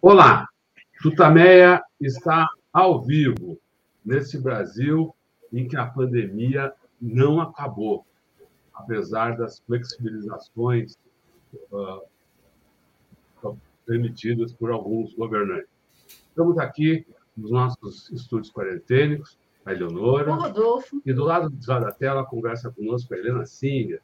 Olá, 0.00 0.48
Tutameia 1.02 1.82
está 2.00 2.48
ao 2.72 3.02
vivo 3.02 3.58
nesse 4.04 4.38
Brasil 4.38 5.12
em 5.52 5.66
que 5.66 5.76
a 5.76 5.86
pandemia 5.86 6.72
não 7.02 7.40
acabou, 7.40 8.06
apesar 8.72 9.36
das 9.36 9.58
flexibilizações 9.58 10.96
uh, 11.72 12.00
permitidas 13.84 14.52
por 14.52 14.70
alguns 14.70 15.12
governantes. 15.14 15.68
Estamos 16.28 16.58
aqui 16.58 17.04
nos 17.36 17.50
nossos 17.50 18.08
estúdios 18.12 18.52
quarentênicos, 18.52 19.36
a 19.66 19.72
Eleonora. 19.72 20.32
Rodolfo. 20.32 21.02
E 21.04 21.12
do 21.12 21.24
lado 21.24 21.50
da 21.50 21.90
tela 21.90 22.24
conversa 22.24 22.70
conosco 22.70 23.14
a 23.14 23.18
Helena 23.18 23.44
Singer. 23.46 24.00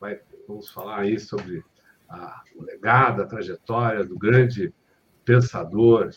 Vai, 0.00 0.18
vamos 0.48 0.70
falar 0.70 1.00
aí 1.00 1.20
sobre 1.20 1.62
a, 2.08 2.42
o 2.56 2.62
legado, 2.62 3.20
a 3.20 3.26
trajetória 3.26 4.02
do 4.02 4.16
grande 4.18 4.72
pensador, 5.26 6.10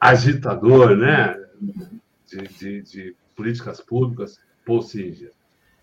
agitador, 0.00 0.96
né? 0.96 1.36
De, 2.26 2.48
de, 2.48 2.82
de 2.82 3.16
políticas 3.36 3.80
públicas, 3.80 4.40
Paul 4.64 4.80
Singer. 4.80 5.32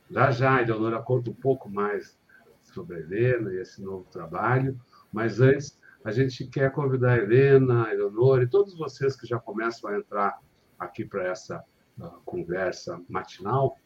Já 0.09 0.31
já 0.31 0.61
Eleonora 0.61 0.99
conta 0.99 1.29
um 1.29 1.35
pouco 1.35 1.69
mais 1.69 2.17
sobre 2.63 2.95
a 2.95 2.99
Helena 2.99 3.53
e 3.53 3.57
esse 3.57 3.83
novo 3.83 4.07
trabalho, 4.09 4.79
mas 5.13 5.39
antes 5.39 5.77
a 6.03 6.11
gente 6.11 6.47
quer 6.47 6.71
convidar 6.71 7.13
a 7.13 7.17
Helena, 7.17 7.85
a 7.85 7.93
Eleonora 7.93 8.43
e 8.43 8.47
todos 8.47 8.75
vocês 8.75 9.15
que 9.15 9.27
já 9.27 9.37
começam 9.37 9.89
a 9.89 9.97
entrar 9.97 10.39
aqui 10.79 11.05
para 11.05 11.27
essa 11.27 11.63
uh, 11.99 12.21
conversa 12.25 12.99
matinal, 13.07 13.77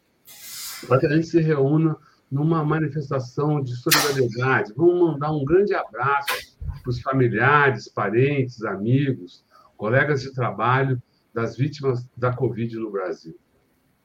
para 0.88 0.99
que 0.99 1.07
a 1.07 1.09
gente 1.09 1.27
se 1.27 1.41
reúna 1.41 1.97
numa 2.31 2.63
manifestação 2.63 3.61
de 3.61 3.75
solidariedade. 3.75 4.73
Vamos 4.75 5.11
mandar 5.11 5.31
um 5.31 5.44
grande 5.44 5.73
abraço 5.73 6.52
para 6.83 6.89
os 6.89 7.01
familiares, 7.01 7.87
parentes, 7.87 8.63
amigos, 8.63 9.45
colegas 9.77 10.21
de 10.21 10.33
trabalho 10.33 11.01
das 11.33 11.55
vítimas 11.57 12.07
da 12.15 12.35
Covid 12.35 12.75
no 12.75 12.91
Brasil. 12.91 13.35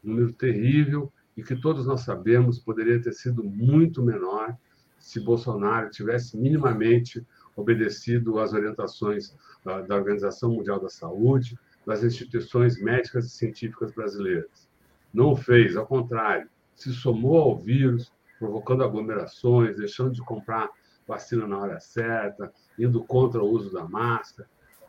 Um 0.02 0.10
número 0.10 0.32
terrível 0.32 1.12
e 1.36 1.42
que 1.42 1.56
todos 1.56 1.86
nós 1.86 2.02
sabemos 2.02 2.60
poderia 2.60 3.02
ter 3.02 3.12
sido 3.12 3.42
muito 3.42 4.02
menor 4.02 4.56
se 4.98 5.20
Bolsonaro 5.20 5.90
tivesse 5.90 6.36
minimamente 6.36 7.24
obedecido 7.56 8.38
às 8.38 8.52
orientações 8.52 9.36
da 9.64 9.96
Organização 9.96 10.52
Mundial 10.52 10.80
da 10.80 10.88
Saúde, 10.88 11.58
das 11.84 12.04
instituições 12.04 12.80
médicas 12.80 13.26
e 13.26 13.30
científicas 13.30 13.92
brasileiras. 13.92 14.68
Não 15.12 15.32
o 15.32 15.36
fez, 15.36 15.76
ao 15.76 15.86
contrário, 15.86 16.48
se 16.74 16.92
somou 16.92 17.36
ao 17.40 17.58
vírus, 17.58 18.12
provocando 18.38 18.84
aglomerações, 18.84 19.76
deixando 19.76 20.12
de 20.12 20.22
comprar 20.22 20.70
vacina 21.08 21.46
na 21.46 21.58
hora 21.58 21.80
certa, 21.80 22.52
indo 22.78 23.02
contra 23.02 23.42
o 23.42 23.48
uso 23.48 23.72
da 23.72 23.88
máscara. 23.88 24.46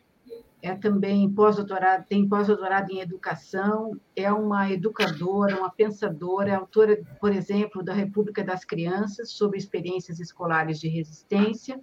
é 0.62 0.74
também 0.76 1.30
pós-doutorado, 1.32 2.06
tem 2.08 2.28
pós-doutorado 2.28 2.92
em 2.92 3.00
educação, 3.00 4.00
é 4.16 4.32
uma 4.32 4.72
educadora, 4.72 5.58
uma 5.58 5.70
pensadora, 5.70 6.50
é 6.50 6.56
autora, 6.56 7.00
por 7.20 7.32
exemplo, 7.32 7.84
da 7.84 7.94
República 7.94 8.44
das 8.44 8.66
Crianças, 8.66 9.32
sobre 9.32 9.58
experiências 9.58 10.20
escolares 10.20 10.80
de 10.80 10.88
resistência 10.88 11.80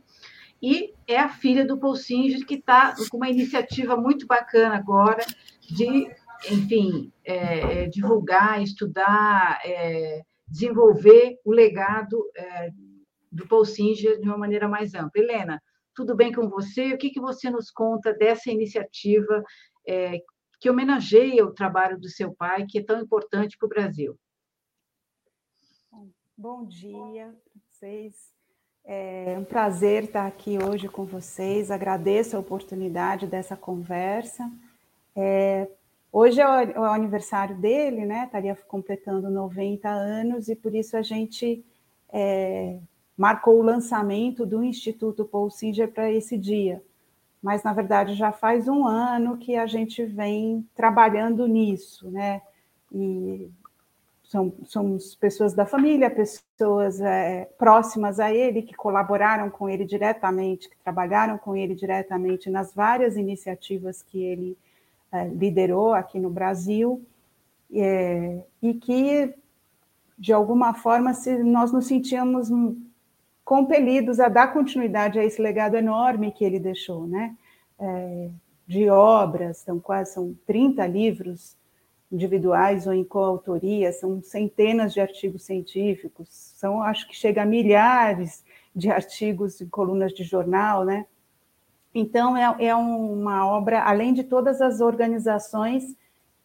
e 0.67 0.95
é 1.07 1.19
a 1.19 1.29
filha 1.29 1.63
do 1.63 1.79
Paul 1.79 1.95
Singer, 1.95 2.47
que 2.47 2.55
está 2.55 2.95
com 3.11 3.19
uma 3.19 3.29
iniciativa 3.29 3.99
muito 3.99 4.27
bacana 4.27 4.77
agora 4.77 5.23
de, 5.61 6.11
enfim, 6.51 7.13
é, 7.23 7.83
é, 7.83 7.87
divulgar, 7.87 8.63
estudar, 8.63 9.61
é, 9.63 10.23
desenvolver 10.49 11.39
o 11.45 11.53
legado 11.53 12.19
é, 12.35 12.71
do 13.31 13.47
Paul 13.47 13.67
Singer 13.67 14.19
de 14.19 14.27
uma 14.27 14.39
maneira 14.39 14.67
mais 14.67 14.95
ampla. 14.95 15.23
Helena, 15.23 15.63
tudo 15.95 16.15
bem 16.15 16.33
com 16.33 16.49
você? 16.49 16.93
O 16.93 16.99
que, 16.99 17.11
que 17.11 17.21
você 17.21 17.51
nos 17.51 17.71
conta 17.71 18.13
dessa 18.13 18.51
iniciativa 18.51 19.43
é, 19.87 20.21
que 20.61 20.71
homenageia 20.71 21.45
o 21.45 21.53
trabalho 21.53 21.99
do 21.99 22.09
seu 22.09 22.35
pai, 22.35 22.67
que 22.69 22.79
é 22.79 22.83
tão 22.83 23.01
importante 23.01 23.57
para 23.57 23.67
o 23.67 23.69
Brasil? 23.69 24.19
Bom 26.37 26.67
dia 26.67 27.33
para 27.45 27.63
vocês. 27.71 28.35
É 28.85 29.37
um 29.39 29.45
prazer 29.45 30.05
estar 30.05 30.27
aqui 30.27 30.59
hoje 30.59 30.89
com 30.89 31.05
vocês. 31.05 31.71
Agradeço 31.71 32.37
a 32.37 32.41
oportunidade 32.41 33.27
dessa 33.27 33.57
conversa. 33.57 34.51
É, 35.17 35.69
hoje 36.13 36.41
é 36.41 36.47
o, 36.47 36.81
o, 36.81 36.85
aniversário 36.85 37.57
dele, 37.57 38.05
né? 38.05 38.25
Estaria 38.25 38.55
completando 38.67 39.31
90 39.31 39.89
anos 39.89 40.49
e 40.49 40.57
por 40.57 40.75
isso 40.75 40.97
a 40.97 41.03
gente 41.03 41.65
é, 42.13 42.79
marcou 43.17 43.59
o 43.59 43.63
lançamento 43.63 44.45
do 44.45 44.63
Instituto 44.63 45.25
Paul 45.25 45.51
Singer 45.51 45.91
para 45.93 46.11
esse 46.11 46.37
dia. 46.37 46.83
Mas 47.43 47.63
na 47.63 47.73
verdade 47.73 48.15
já 48.15 48.33
faz 48.33 48.69
um 48.69 48.87
ano 48.87 49.37
que 49.37 49.57
a 49.57 49.67
gente 49.67 50.05
vem 50.05 50.67
trabalhando 50.75 51.47
nisso, 51.47 52.11
né? 52.11 52.43
E 52.93 53.51
são, 54.25 54.53
somos 54.65 55.15
pessoas 55.15 55.53
da 55.53 55.65
família, 55.65 56.11
pessoas 56.11 57.01
é, 57.01 57.45
próximas 57.59 58.19
a 58.19 58.33
ele, 58.33 58.63
que 58.63 58.75
colaboraram 58.75 59.49
com 59.49 59.69
ele 59.69 59.85
diretamente, 59.85 60.69
que 60.69 60.77
trabalharam 60.83 61.39
com 61.39 61.55
ele 61.55 61.75
diretamente 61.75 62.51
nas 62.51 62.75
várias 62.75 63.17
iniciativas 63.17 64.03
que 64.03 64.21
ele 64.23 64.59
é, 65.13 65.29
liderou 65.29 65.93
aqui 65.95 66.19
no 66.19 66.31
Brasil, 66.31 67.05
é, 67.73 68.43
e 68.61 68.75
que, 68.75 69.35
de 70.19 70.33
alguma 70.33 70.75
forma, 70.75 71.15
se 71.15 71.39
nós 71.43 71.73
nos 71.73 71.87
sentíamos 71.87 72.51
compelidos 73.45 74.19
a 74.21 74.29
dar 74.29 74.53
continuidade 74.53 75.19
a 75.19 75.25
esse 75.25 75.41
legado 75.41 75.77
enorme 75.77 76.33
que 76.33 76.45
ele 76.45 76.59
deixou, 76.59 77.07
né? 77.07 77.37
É, 77.79 78.31
de 78.67 78.89
obras, 78.89 79.59
são 79.59 79.79
quase 79.79 80.15
são 80.15 80.35
30 80.47 80.87
livros 80.87 81.57
individuais 82.11 82.87
ou 82.87 82.93
em 82.93 83.05
coautoria, 83.05 83.93
são 83.93 84.23
centenas 84.23 84.95
de 84.95 85.01
artigos 85.01 85.43
científicos, 85.43 86.29
são, 86.31 86.83
acho 86.83 87.09
que 87.09 87.17
chega 87.17 87.43
a 87.43 87.47
milhares 87.47 88.45
de 88.75 88.91
artigos 88.91 89.61
em 89.61 89.69
colunas 89.69 90.13
de 90.13 90.23
jornal, 90.23 90.85
né? 90.85 91.07
Então, 91.95 92.37
é, 92.37 92.67
é 92.67 92.75
uma 92.75 93.47
obra, 93.47 93.83
além 93.83 94.13
de 94.13 94.25
todas 94.25 94.61
as 94.61 94.81
organizações 94.81 95.97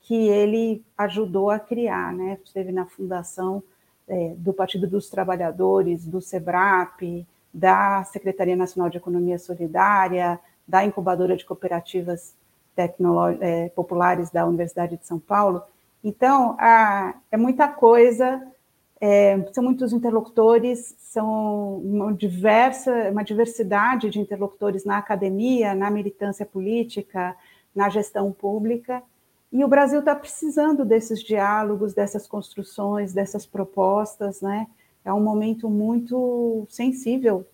que 0.01 0.27
ele 0.27 0.83
ajudou 0.97 1.49
a 1.49 1.59
criar, 1.59 2.13
né? 2.13 2.37
Esteve 2.43 2.71
na 2.71 2.85
fundação 2.85 3.63
é, 4.09 4.33
do 4.37 4.51
Partido 4.51 4.87
dos 4.87 5.09
Trabalhadores, 5.09 6.05
do 6.05 6.19
SEBRAP, 6.19 7.25
da 7.53 8.03
Secretaria 8.03 8.55
Nacional 8.55 8.89
de 8.89 8.97
Economia 8.97 9.37
Solidária, 9.39 10.39
da 10.67 10.83
Incubadora 10.83 11.37
de 11.37 11.45
Cooperativas 11.45 12.35
é, 13.41 13.69
populares 13.69 14.29
da 14.29 14.45
Universidade 14.45 14.97
de 14.97 15.05
São 15.05 15.19
Paulo. 15.19 15.61
Então, 16.03 16.55
a, 16.59 17.13
é 17.31 17.37
muita 17.37 17.67
coisa, 17.67 18.41
é, 19.01 19.45
são 19.51 19.63
muitos 19.63 19.91
interlocutores, 19.93 20.95
são 20.99 21.77
uma, 21.77 22.13
diversa, 22.13 23.09
uma 23.11 23.23
diversidade 23.23 24.09
de 24.09 24.19
interlocutores 24.19 24.85
na 24.85 24.97
academia, 24.97 25.75
na 25.75 25.89
militância 25.89 26.45
política, 26.45 27.35
na 27.75 27.89
gestão 27.89 28.31
pública, 28.31 29.03
e 29.51 29.63
o 29.63 29.67
Brasil 29.67 29.99
está 29.99 30.15
precisando 30.15 30.85
desses 30.85 31.23
diálogos, 31.23 31.93
dessas 31.93 32.27
construções, 32.27 33.13
dessas 33.13 33.45
propostas, 33.45 34.41
né? 34.41 34.67
É 35.03 35.11
um 35.11 35.21
momento 35.21 35.69
muito 35.69 36.67
sensível, 36.69 37.45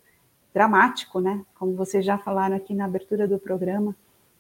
dramático, 0.54 1.20
né? 1.22 1.46
Como 1.58 1.76
vocês 1.76 2.06
já 2.06 2.18
falaram 2.18 2.56
aqui 2.56 2.74
na 2.74 2.86
abertura 2.86 3.28
do 3.28 3.40
programa, 3.40 3.96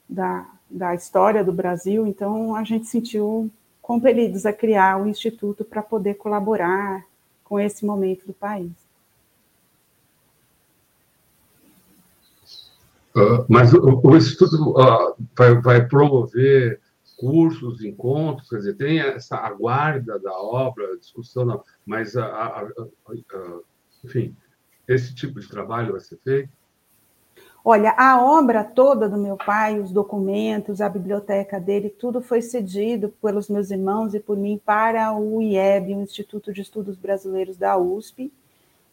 da, 0.07 0.45
da 0.69 0.93
história 0.93 1.43
do 1.43 1.53
Brasil, 1.53 2.05
então 2.05 2.55
a 2.55 2.63
gente 2.63 2.87
sentiu 2.87 3.49
compelidos 3.81 4.45
a 4.45 4.53
criar 4.53 5.01
o 5.01 5.07
Instituto 5.07 5.63
para 5.63 5.81
poder 5.81 6.15
colaborar 6.15 7.05
com 7.43 7.59
esse 7.59 7.85
momento 7.85 8.25
do 8.25 8.33
país. 8.33 8.71
Uh, 13.15 13.45
mas 13.47 13.73
o, 13.73 14.01
o 14.03 14.17
Instituto 14.17 14.71
uh, 14.71 15.15
vai, 15.37 15.61
vai, 15.61 15.87
promover 15.87 16.81
cursos, 17.17 17.83
encontros, 17.83 18.49
quer 18.49 18.57
dizer, 18.57 18.75
tem 18.75 18.99
essa 18.99 19.37
aguarda 19.37 20.19
da 20.19 20.33
obra, 20.33 20.97
discussão, 20.97 21.45
não, 21.45 21.63
mas, 21.85 22.15
a, 22.15 22.25
a, 22.25 22.61
a, 22.61 23.59
enfim, 24.03 24.35
esse 24.87 25.13
tipo 25.15 25.39
de 25.39 25.47
trabalho 25.47 25.93
vai 25.93 26.01
ser 26.01 26.17
feito? 26.17 26.49
Olha, 27.67 27.95
a 27.97 28.21
obra 28.21 28.63
toda 28.63 29.09
do 29.09 29.17
meu 29.17 29.35
pai, 29.35 29.79
os 29.79 29.91
documentos, 29.91 30.81
a 30.81 30.87
biblioteca 30.87 31.59
dele, 31.59 31.89
tudo 31.89 32.21
foi 32.21 32.39
cedido 32.39 33.09
pelos 33.19 33.49
meus 33.49 33.71
irmãos 33.71 34.13
e 34.13 34.19
por 34.19 34.37
mim 34.37 34.61
para 34.63 35.11
o 35.17 35.41
IEB, 35.41 35.95
o 35.95 36.01
Instituto 36.01 36.53
de 36.53 36.61
Estudos 36.61 36.95
Brasileiros 36.95 37.57
da 37.57 37.75
USP, 37.75 38.31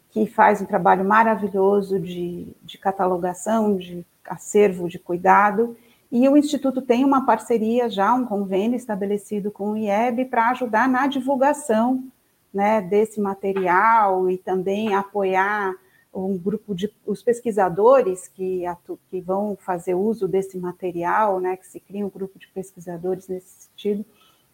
que 0.09 0.25
faz 0.25 0.59
um 0.59 0.65
trabalho 0.65 1.05
maravilhoso 1.05 1.99
de, 1.99 2.47
de 2.63 2.79
catalogação, 2.79 3.77
de 3.77 4.03
acervo, 4.25 4.89
de 4.89 4.97
cuidado. 4.97 5.77
E 6.15 6.29
o 6.29 6.37
Instituto 6.37 6.79
tem 6.79 7.03
uma 7.03 7.25
parceria 7.25 7.89
já, 7.89 8.13
um 8.13 8.23
convênio 8.23 8.77
estabelecido 8.77 9.49
com 9.49 9.71
o 9.71 9.77
IEB 9.77 10.25
para 10.25 10.51
ajudar 10.51 10.87
na 10.87 11.07
divulgação 11.07 12.03
né, 12.53 12.79
desse 12.83 13.19
material 13.19 14.29
e 14.29 14.37
também 14.37 14.93
apoiar 14.93 15.73
um 16.13 16.37
grupo 16.37 16.75
de 16.75 16.93
os 17.03 17.23
pesquisadores 17.23 18.27
que, 18.27 18.63
atu, 18.63 18.99
que 19.09 19.19
vão 19.19 19.57
fazer 19.59 19.95
uso 19.95 20.27
desse 20.27 20.55
material, 20.55 21.39
né, 21.39 21.57
que 21.57 21.65
se 21.65 21.79
cria 21.79 22.05
um 22.05 22.11
grupo 22.11 22.37
de 22.37 22.47
pesquisadores 22.49 23.27
nesse 23.27 23.63
sentido. 23.63 24.05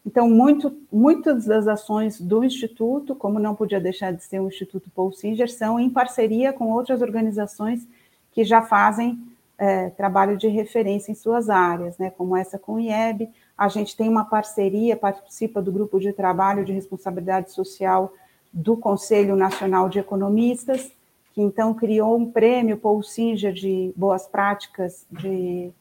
Então, 0.06 0.30
muito, 0.30 0.74
muitas 0.90 1.46
das 1.46 1.68
ações 1.68 2.22
do 2.22 2.42
Instituto, 2.42 3.14
como 3.14 3.38
não 3.38 3.54
podia 3.54 3.82
deixar 3.82 4.14
de 4.14 4.24
ser 4.24 4.40
o 4.40 4.48
Instituto 4.48 4.90
Paul 4.96 5.12
Singer, 5.12 5.52
são 5.52 5.78
em 5.78 5.90
parceria 5.90 6.54
com 6.54 6.72
outras 6.72 7.02
organizações 7.02 7.86
que 8.32 8.46
já 8.46 8.62
fazem 8.62 9.20
é, 9.60 9.90
trabalho 9.90 10.38
de 10.38 10.48
referência 10.48 11.12
em 11.12 11.16
suas 11.16 11.50
áreas, 11.50 11.98
né, 11.98 12.10
como 12.10 12.36
essa 12.36 12.58
com 12.58 12.76
o 12.76 12.80
IEB. 12.80 13.30
A 13.58 13.68
gente 13.68 13.96
tem 13.96 14.08
uma 14.08 14.24
parceria, 14.24 14.96
participa 14.96 15.62
do 15.62 15.70
grupo 15.70 16.00
de 16.00 16.14
trabalho 16.14 16.64
de 16.64 16.72
responsabilidade 16.72 17.52
social 17.52 18.14
do 18.54 18.78
Conselho 18.78 19.36
Nacional 19.36 19.90
de 19.90 20.00
Economistas, 20.00 20.92
que 21.34 21.42
então 21.42 21.74
criou 21.74 22.18
um 22.18 22.32
prêmio 22.32 22.78
Paul 22.78 23.04
Singer 23.04 23.52
de 23.52 23.94
boas 23.98 24.26
práticas 24.26 25.06
de 25.12 25.72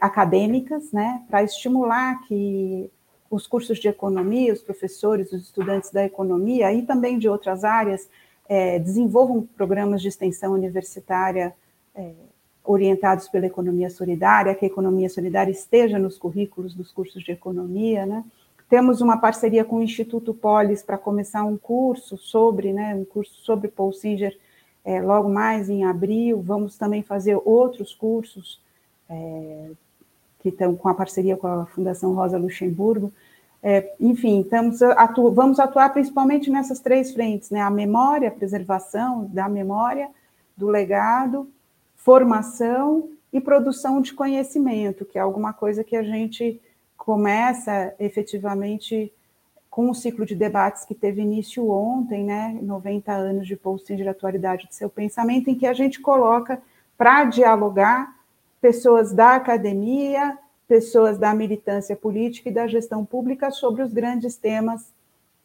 acadêmicas, 0.00 0.92
né, 0.92 1.24
para 1.28 1.42
estimular 1.42 2.20
que 2.28 2.90
os 3.30 3.46
cursos 3.46 3.78
de 3.78 3.88
economia, 3.88 4.52
os 4.52 4.62
professores, 4.62 5.32
os 5.32 5.42
estudantes 5.42 5.90
da 5.90 6.04
economia 6.04 6.72
e 6.72 6.82
também 6.82 7.18
de 7.18 7.28
outras 7.28 7.64
áreas 7.64 8.08
é, 8.48 8.78
desenvolvam 8.78 9.42
programas 9.56 10.02
de 10.02 10.08
extensão 10.08 10.52
universitária 10.52 11.54
é, 11.94 12.12
orientados 12.66 13.28
pela 13.28 13.46
economia 13.46 13.90
solidária, 13.90 14.54
que 14.54 14.64
a 14.64 14.68
economia 14.68 15.08
solidária 15.08 15.50
esteja 15.50 15.98
nos 15.98 16.18
currículos 16.18 16.74
dos 16.74 16.92
cursos 16.92 17.22
de 17.22 17.32
economia, 17.32 18.04
né? 18.04 18.24
Temos 18.68 19.00
uma 19.00 19.16
parceria 19.16 19.64
com 19.64 19.76
o 19.76 19.82
Instituto 19.82 20.34
Polis 20.34 20.82
para 20.82 20.98
começar 20.98 21.44
um 21.44 21.56
curso 21.56 22.18
sobre, 22.18 22.72
né, 22.72 22.96
um 22.96 23.04
curso 23.04 23.34
sobre 23.42 23.68
Paul 23.68 23.92
Singer 23.92 24.36
é, 24.84 25.00
logo 25.00 25.28
mais 25.28 25.70
em 25.70 25.84
abril. 25.84 26.42
Vamos 26.42 26.76
também 26.76 27.02
fazer 27.02 27.40
outros 27.44 27.94
cursos 27.94 28.60
é, 29.08 29.70
que 30.40 30.48
estão 30.48 30.74
com 30.74 30.88
a 30.88 30.94
parceria 30.94 31.36
com 31.36 31.46
a 31.46 31.66
Fundação 31.66 32.12
Rosa 32.14 32.38
Luxemburgo. 32.38 33.12
É, 33.62 33.94
enfim, 34.00 34.40
estamos 34.40 34.82
atu 34.82 35.30
vamos 35.30 35.58
atuar 35.58 35.92
principalmente 35.92 36.50
nessas 36.50 36.78
três 36.78 37.12
frentes, 37.12 37.50
né? 37.50 37.60
A 37.60 37.70
memória, 37.70 38.28
a 38.28 38.32
preservação 38.32 39.24
da 39.32 39.48
memória, 39.48 40.08
do 40.56 40.68
legado, 40.68 41.48
formação 42.06 43.10
e 43.32 43.40
produção 43.40 44.00
de 44.00 44.14
conhecimento, 44.14 45.04
que 45.04 45.18
é 45.18 45.20
alguma 45.20 45.52
coisa 45.52 45.82
que 45.82 45.96
a 45.96 46.04
gente 46.04 46.62
começa 46.96 47.92
efetivamente 47.98 49.12
com 49.68 49.90
o 49.90 49.94
ciclo 49.94 50.24
de 50.24 50.36
debates 50.36 50.84
que 50.84 50.94
teve 50.94 51.20
início 51.20 51.68
ontem, 51.68 52.22
né, 52.22 52.56
90 52.62 53.12
anos 53.12 53.48
de 53.48 53.56
posting 53.56 53.96
de 53.96 54.08
atualidade 54.08 54.68
de 54.68 54.76
seu 54.76 54.88
pensamento, 54.88 55.50
em 55.50 55.56
que 55.56 55.66
a 55.66 55.72
gente 55.72 56.00
coloca 56.00 56.62
para 56.96 57.24
dialogar 57.24 58.14
pessoas 58.60 59.12
da 59.12 59.34
academia, 59.34 60.38
pessoas 60.68 61.18
da 61.18 61.34
militância 61.34 61.96
política 61.96 62.48
e 62.48 62.54
da 62.54 62.68
gestão 62.68 63.04
pública 63.04 63.50
sobre 63.50 63.82
os 63.82 63.92
grandes 63.92 64.36
temas 64.36 64.94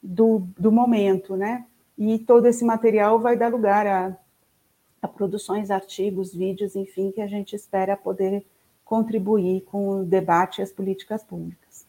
do, 0.02 0.44
do 0.60 0.72
momento, 0.72 1.36
né? 1.36 1.66
E 1.98 2.20
todo 2.20 2.46
esse 2.46 2.64
material 2.64 3.20
vai 3.20 3.36
dar 3.36 3.50
lugar 3.50 3.88
a, 3.88 4.16
a 5.02 5.08
produções, 5.08 5.72
artigos, 5.72 6.34
vídeos, 6.34 6.76
enfim, 6.76 7.12
que 7.12 7.22
a 7.22 7.28
gente 7.28 7.56
espera 7.56 7.98
poder 7.98 8.46
contribuir 8.86 9.62
com 9.62 10.02
o 10.02 10.06
debate 10.06 10.60
e 10.60 10.62
as 10.62 10.72
políticas 10.72 11.24
públicas. 11.24 11.88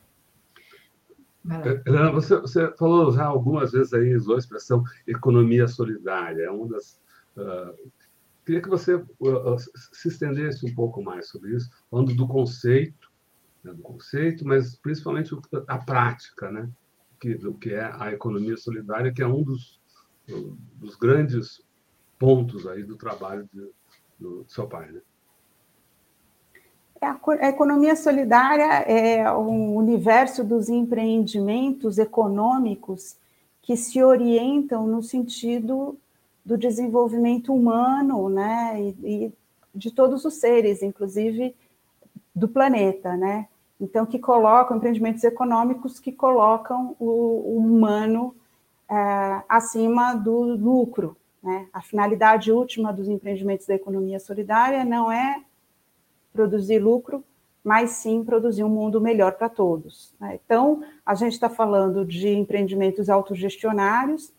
Helena, 1.85 2.13
você, 2.13 2.37
você, 2.37 2.73
falou 2.77 3.13
já 3.13 3.25
algumas 3.25 3.73
vezes 3.73 3.93
aí, 3.93 4.15
usou 4.15 4.37
a 4.37 4.39
expressão 4.39 4.85
economia 5.07 5.67
solidária. 5.67 6.45
É 6.45 6.51
uma 6.51 6.69
das. 6.69 7.01
Uh, 7.37 7.91
queria 8.47 8.63
que 8.63 8.69
você 8.69 8.95
uh, 8.95 9.57
se 9.93 10.09
estendesse 10.09 10.65
um 10.65 10.73
pouco 10.75 11.03
mais 11.03 11.29
sobre 11.29 11.57
isso, 11.57 11.69
falando 11.91 12.15
do 12.15 12.29
conceito, 12.29 13.11
né, 13.65 13.73
do 13.73 13.83
conceito, 13.83 14.47
mas 14.47 14.77
principalmente 14.77 15.37
a 15.67 15.79
prática, 15.79 16.51
né? 16.51 16.71
Que, 17.21 17.35
do 17.35 17.55
que 17.55 17.71
é 17.71 17.93
a 17.99 18.13
economia 18.13 18.57
solidária, 18.57 19.13
que 19.13 19.23
é 19.23 19.27
um 19.27 19.43
dos, 19.43 19.81
dos 20.79 20.97
grandes 20.97 21.61
pontos 22.23 22.69
aí 22.69 22.85
do 22.85 22.97
trabalho 22.97 23.49
de, 23.53 23.69
do 24.17 24.45
seu 24.47 24.69
pai, 24.69 24.93
né? 24.93 25.01
É 27.01 27.07
a 27.07 27.49
economia 27.49 27.97
solidária 27.97 28.65
é 28.87 29.29
um 29.33 29.75
universo 29.75 30.45
dos 30.45 30.69
empreendimentos 30.69 31.99
econômicos 31.99 33.17
que 33.61 33.77
se 33.77 34.01
orientam 34.01 34.87
no 34.87 35.03
sentido 35.03 35.99
do 36.45 36.57
desenvolvimento 36.57 37.53
humano, 37.53 38.29
né, 38.29 38.81
e, 38.81 38.97
e 39.03 39.33
de 39.75 39.91
todos 39.91 40.25
os 40.25 40.35
seres, 40.35 40.81
inclusive 40.81 41.57
do 42.33 42.47
planeta, 42.47 43.17
né? 43.17 43.49
Então, 43.81 44.07
que 44.07 44.21
colocam 44.21 44.77
empreendimentos 44.77 45.25
econômicos 45.25 45.99
que 45.99 46.13
colocam 46.13 46.95
o, 47.01 47.05
o 47.05 47.57
humano 47.57 48.33
é, 48.89 49.43
acima 49.49 50.15
do 50.15 50.41
lucro. 50.41 51.17
Né? 51.43 51.67
A 51.73 51.83
finalidade 51.83 52.53
última 52.53 52.93
dos 52.93 53.09
empreendimentos 53.09 53.67
da 53.67 53.75
economia 53.75 54.21
solidária 54.21 54.85
não 54.85 55.11
é 55.11 55.43
produzir 56.33 56.79
lucro, 56.79 57.25
mas 57.65 57.91
sim 57.91 58.25
produzir 58.25 58.65
um 58.65 58.69
mundo 58.69 59.01
melhor 59.01 59.33
para 59.33 59.49
todos. 59.49 60.15
Né? 60.21 60.39
Então, 60.45 60.83
a 61.05 61.15
gente 61.15 61.33
está 61.33 61.49
falando 61.49 62.05
de 62.05 62.29
empreendimentos 62.29 63.09
autogestionários, 63.09 64.33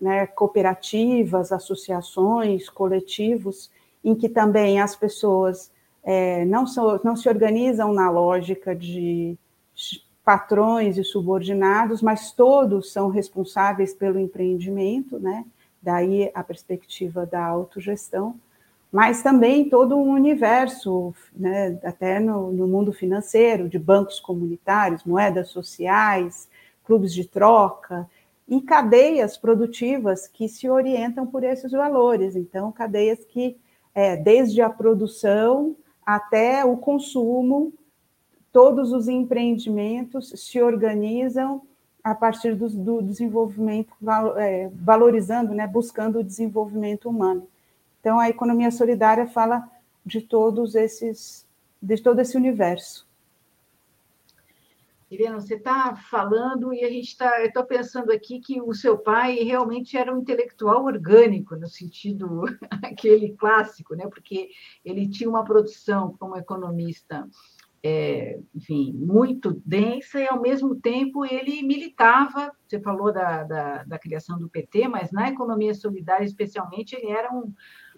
né, 0.00 0.26
cooperativas, 0.26 1.52
associações, 1.52 2.68
coletivos, 2.68 3.70
em 4.02 4.14
que 4.14 4.28
também 4.28 4.80
as 4.80 4.96
pessoas 4.96 5.70
é, 6.02 6.44
não, 6.44 6.66
são, 6.66 7.00
não 7.04 7.14
se 7.14 7.28
organizam 7.28 7.92
na 7.92 8.10
lógica 8.10 8.74
de 8.74 9.38
patrões 10.24 10.98
e 10.98 11.04
subordinados, 11.04 12.02
mas 12.02 12.32
todos 12.32 12.92
são 12.92 13.08
responsáveis 13.10 13.94
pelo 13.94 14.18
empreendimento, 14.18 15.18
né? 15.18 15.44
Daí 15.82 16.30
a 16.34 16.44
perspectiva 16.44 17.26
da 17.26 17.44
autogestão 17.44 18.38
mas 18.92 19.22
também 19.22 19.70
todo 19.70 19.96
um 19.96 20.10
universo, 20.10 21.14
né, 21.34 21.80
até 21.82 22.20
no, 22.20 22.52
no, 22.52 22.68
mundo 22.68 22.92
financeiro, 22.92 23.66
de 23.66 23.78
bancos 23.78 24.20
comunitários, 24.20 25.02
moedas 25.02 25.48
sociais, 25.48 26.46
clubes 26.84 27.14
de 27.14 27.26
troca 27.26 28.06
e 28.46 28.60
cadeias 28.60 29.38
produtivas 29.38 30.28
que 30.28 30.46
se 30.46 30.68
orientam 30.68 31.26
por 31.26 31.42
esses 31.42 31.72
valores. 31.72 32.36
Então, 32.36 32.70
cadeias 32.70 33.24
que, 33.24 33.56
é, 33.94 34.14
desde 34.14 34.60
a 34.60 34.68
produção 34.68 35.74
até 36.04 36.62
o 36.62 36.76
consumo, 36.76 37.72
todos 38.52 38.92
os 38.92 39.08
empreendimentos 39.08 40.34
se 40.36 40.60
organizam 40.60 41.62
a 42.02 42.14
partir 42.14 42.54
do, 42.54 42.68
do 42.68 43.02
desenvolvimento, 43.02 43.92
é, 44.36 44.68
valorizando, 44.74 45.54
né, 45.54 45.66
buscando 45.66 46.18
o 46.18 46.24
desenvolvimento 46.24 47.08
humano. 47.08 47.46
Então, 48.00 48.18
a 48.18 48.28
economia 48.28 48.70
solidária 48.70 49.26
fala 49.26 49.68
de 50.04 50.20
todos 50.20 50.74
esses, 50.74 51.46
de 51.80 51.96
todo 52.02 52.20
esse 52.20 52.36
universo. 52.36 53.06
Irena, 55.12 55.38
você 55.38 55.56
está 55.56 55.94
falando 55.94 56.72
e 56.72 56.82
a 56.82 56.88
gente 56.88 57.08
está, 57.08 57.38
eu 57.40 57.48
estou 57.48 57.64
pensando 57.64 58.10
aqui 58.10 58.40
que 58.40 58.62
o 58.62 58.72
seu 58.72 58.96
pai 58.96 59.34
realmente 59.40 59.94
era 59.94 60.12
um 60.12 60.20
intelectual 60.20 60.86
orgânico 60.86 61.54
no 61.54 61.68
sentido 61.68 62.44
aquele 62.82 63.34
clássico, 63.34 63.94
né? 63.94 64.08
Porque 64.08 64.48
ele 64.82 65.06
tinha 65.06 65.28
uma 65.28 65.44
produção 65.44 66.16
como 66.18 66.34
economista 66.34 67.28
é, 67.82 68.38
enfim, 68.54 68.92
muito 68.92 69.60
densa 69.66 70.20
e, 70.20 70.28
ao 70.28 70.40
mesmo 70.40 70.76
tempo, 70.76 71.24
ele 71.24 71.62
militava, 71.62 72.52
você 72.66 72.80
falou 72.80 73.12
da, 73.12 73.42
da, 73.42 73.84
da, 73.84 73.98
criação 73.98 74.38
do 74.38 74.48
PT, 74.48 74.86
mas 74.86 75.10
na 75.10 75.28
economia 75.28 75.74
solidária, 75.74 76.24
especialmente, 76.24 76.94
ele 76.94 77.10
era 77.10 77.32
um, 77.32 77.52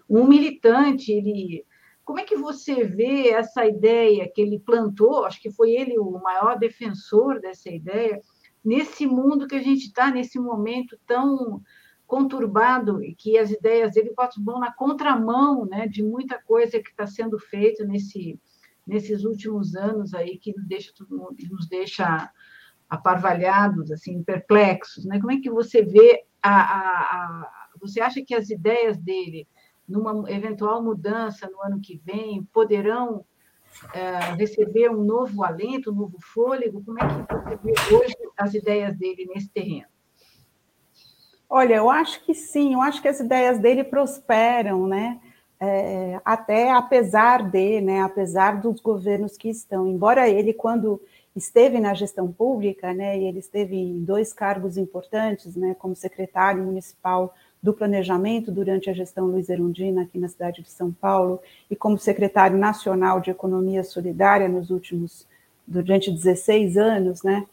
um 0.09 0.27
militante, 0.27 1.11
ele... 1.11 1.63
Como 2.03 2.19
é 2.19 2.23
que 2.23 2.35
você 2.35 2.83
vê 2.83 3.29
essa 3.29 3.65
ideia 3.65 4.29
que 4.31 4.39
ele 4.39 4.59
plantou? 4.59 5.25
Acho 5.25 5.41
que 5.41 5.51
foi 5.51 5.71
ele 5.71 5.97
o 5.97 6.19
maior 6.19 6.57
defensor 6.57 7.39
dessa 7.39 7.69
ideia, 7.69 8.21
nesse 8.63 9.07
mundo 9.07 9.47
que 9.47 9.55
a 9.55 9.61
gente 9.61 9.85
está, 9.85 10.11
nesse 10.11 10.39
momento 10.39 10.99
tão 11.05 11.61
conturbado 12.05 13.03
e 13.03 13.15
que 13.15 13.37
as 13.37 13.49
ideias 13.49 13.93
dele 13.93 14.13
vão 14.43 14.59
na 14.59 14.71
contramão 14.71 15.65
né, 15.65 15.87
de 15.87 16.03
muita 16.03 16.39
coisa 16.39 16.79
que 16.79 16.89
está 16.89 17.07
sendo 17.07 17.39
feita 17.39 17.83
nesse 17.83 18.39
nesses 18.85 19.23
últimos 19.23 19.75
anos 19.75 20.13
aí 20.13 20.37
que 20.37 20.53
nos 20.55 20.67
deixa, 20.67 20.91
nos 21.49 21.67
deixa 21.67 22.31
aparvalhados, 22.89 23.91
assim, 23.91 24.23
perplexos, 24.23 25.05
né? 25.05 25.19
Como 25.19 25.31
é 25.31 25.39
que 25.39 25.49
você 25.49 25.81
vê 25.83 26.23
a, 26.41 26.55
a, 26.59 27.01
a, 27.01 27.51
você 27.79 27.99
acha 27.99 28.21
que 28.23 28.35
as 28.35 28.49
ideias 28.49 28.97
dele 28.97 29.47
numa 29.87 30.29
eventual 30.31 30.83
mudança 30.83 31.49
no 31.49 31.61
ano 31.61 31.79
que 31.81 31.99
vem 32.03 32.43
poderão 32.53 33.25
é, 33.93 34.33
receber 34.35 34.89
um 34.89 35.03
novo 35.03 35.43
alento, 35.43 35.91
um 35.91 35.95
novo 35.95 36.17
fôlego? 36.21 36.83
Como 36.83 36.99
é 36.99 37.07
que 37.07 37.33
você 37.33 37.55
vê 37.57 37.95
hoje 37.95 38.15
as 38.37 38.53
ideias 38.53 38.95
dele 38.97 39.25
nesse 39.33 39.49
terreno? 39.49 39.87
Olha, 41.49 41.75
eu 41.75 41.89
acho 41.89 42.23
que 42.25 42.33
sim, 42.33 42.73
eu 42.73 42.81
acho 42.81 43.01
que 43.01 43.07
as 43.07 43.19
ideias 43.19 43.59
dele 43.59 43.83
prosperam, 43.83 44.87
né? 44.87 45.19
É, 45.59 46.19
até 46.25 46.71
apesar 46.71 47.49
de, 47.49 47.81
né, 47.81 48.01
apesar 48.01 48.59
dos 48.59 48.81
governos 48.81 49.37
que 49.37 49.49
estão, 49.49 49.87
embora 49.87 50.29
ele, 50.29 50.53
quando 50.53 51.01
esteve 51.35 51.79
na 51.79 51.93
gestão 51.93 52.31
pública, 52.31 52.93
né, 52.93 53.19
e 53.19 53.25
ele 53.25 53.39
esteve 53.39 53.75
em 53.75 54.03
dois 54.03 54.33
cargos 54.33 54.77
importantes, 54.77 55.55
né, 55.55 55.75
como 55.77 55.95
secretário 55.95 56.63
municipal 56.63 57.33
do 57.61 57.73
planejamento 57.73 58.51
durante 58.51 58.89
a 58.89 58.93
gestão 58.93 59.25
Luiz 59.25 59.49
Erundina 59.49 60.03
aqui 60.03 60.19
na 60.19 60.29
cidade 60.29 60.61
de 60.61 60.69
São 60.69 60.91
Paulo 60.91 61.41
e 61.69 61.75
como 61.75 61.97
secretário 61.97 62.57
nacional 62.57 63.19
de 63.19 63.31
economia 63.31 63.83
solidária 63.83 64.47
nos 64.47 64.69
últimos 64.69 65.27
durante 65.67 66.11
16 66.11 66.77
anos, 66.77 67.23
né, 67.23 67.45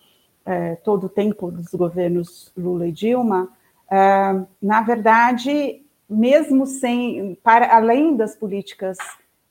é, 0.44 0.74
todo 0.76 1.04
o 1.04 1.08
tempo 1.08 1.50
dos 1.50 1.68
governos 1.68 2.52
Lula 2.56 2.86
e 2.88 2.92
Dilma, 2.92 3.48
é, 3.90 4.42
na 4.60 4.82
verdade 4.82 5.81
mesmo 6.12 6.66
sem, 6.66 7.36
para 7.42 7.74
além 7.74 8.16
das 8.16 8.36
políticas 8.36 8.98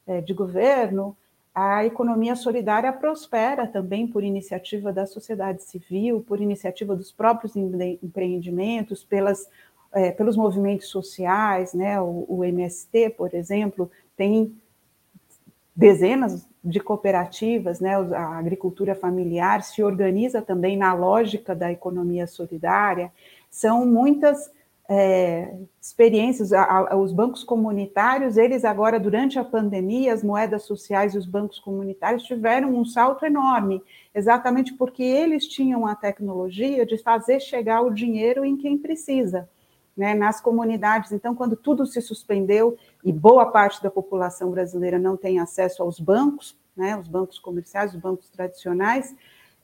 é, 0.08 0.22
de 0.22 0.34
governo, 0.34 1.16
a 1.54 1.86
economia 1.86 2.36
solidária 2.36 2.92
prospera 2.94 3.68
também 3.68 4.08
por 4.08 4.24
iniciativa 4.24 4.94
da 4.94 5.06
sociedade 5.06 5.64
civil, 5.64 6.24
por 6.26 6.40
iniciativa 6.40 6.96
dos 6.96 7.12
próprios 7.12 7.56
empreendimentos, 7.56 9.04
pelas, 9.04 9.50
é, 9.92 10.12
pelos 10.12 10.38
movimentos 10.38 10.88
sociais, 10.88 11.74
né? 11.74 12.00
O, 12.00 12.26
o, 12.28 12.46
MST, 12.46 13.10
por 13.18 13.34
exemplo, 13.34 13.92
tem 14.16 14.56
dezenas 15.76 16.48
de 16.64 16.80
cooperativas, 16.80 17.82
né? 17.82 17.96
A 17.96 18.38
agricultura 18.38 18.96
familiar 18.96 19.62
se 19.62 19.84
organiza 19.84 20.42
também 20.42 20.78
na 20.78 20.94
lógica 20.94 21.54
da 21.54 21.70
economia 21.70 22.28
solidária. 22.28 23.12
São 23.50 23.86
muitas 23.86 24.50
é, 24.94 25.56
experiências, 25.82 26.52
a, 26.52 26.64
a, 26.66 26.98
os 26.98 27.14
bancos 27.14 27.46
comunitários, 27.46 28.36
eles 28.36 28.66
agora, 28.66 29.00
durante 29.00 29.40
a 29.40 29.44
pandemia, 29.44 30.14
as 30.14 30.22
moedas 30.22 30.64
sociais 30.64 31.16
e 31.16 31.18
os 31.18 31.26
bancos 31.26 31.60
comunitários 31.60 32.24
tiveram 32.24 32.76
um 32.76 32.84
salto 32.84 33.26
enorme, 33.26 33.82
exatamente 34.14 34.74
porque 34.74 35.02
eles 35.02 35.48
tinham 35.48 35.88
a 35.88 35.96
tecnologia 35.96 36.86
de 36.86 36.98
fazer 36.98 37.40
chegar 37.40 37.80
o 37.84 37.94
dinheiro 37.94 38.44
em 38.44 38.58
quem 38.58 38.78
precisa, 38.78 39.50
né, 39.96 40.14
nas 40.14 40.42
comunidades. 40.42 41.14
Então, 41.14 41.34
quando 41.34 41.56
tudo 41.56 41.86
se 41.86 42.02
suspendeu 42.02 42.78
e 43.02 43.14
boa 43.14 43.46
parte 43.46 43.82
da 43.82 43.90
população 43.90 44.52
brasileira 44.52 45.00
não 45.00 45.16
tem 45.16 45.40
acesso 45.40 45.82
aos 45.82 46.02
bancos, 46.02 46.60
né, 46.76 46.98
os 46.98 47.08
bancos 47.08 47.40
comerciais, 47.40 47.94
os 47.94 48.00
bancos 48.02 48.30
tradicionais, 48.30 49.16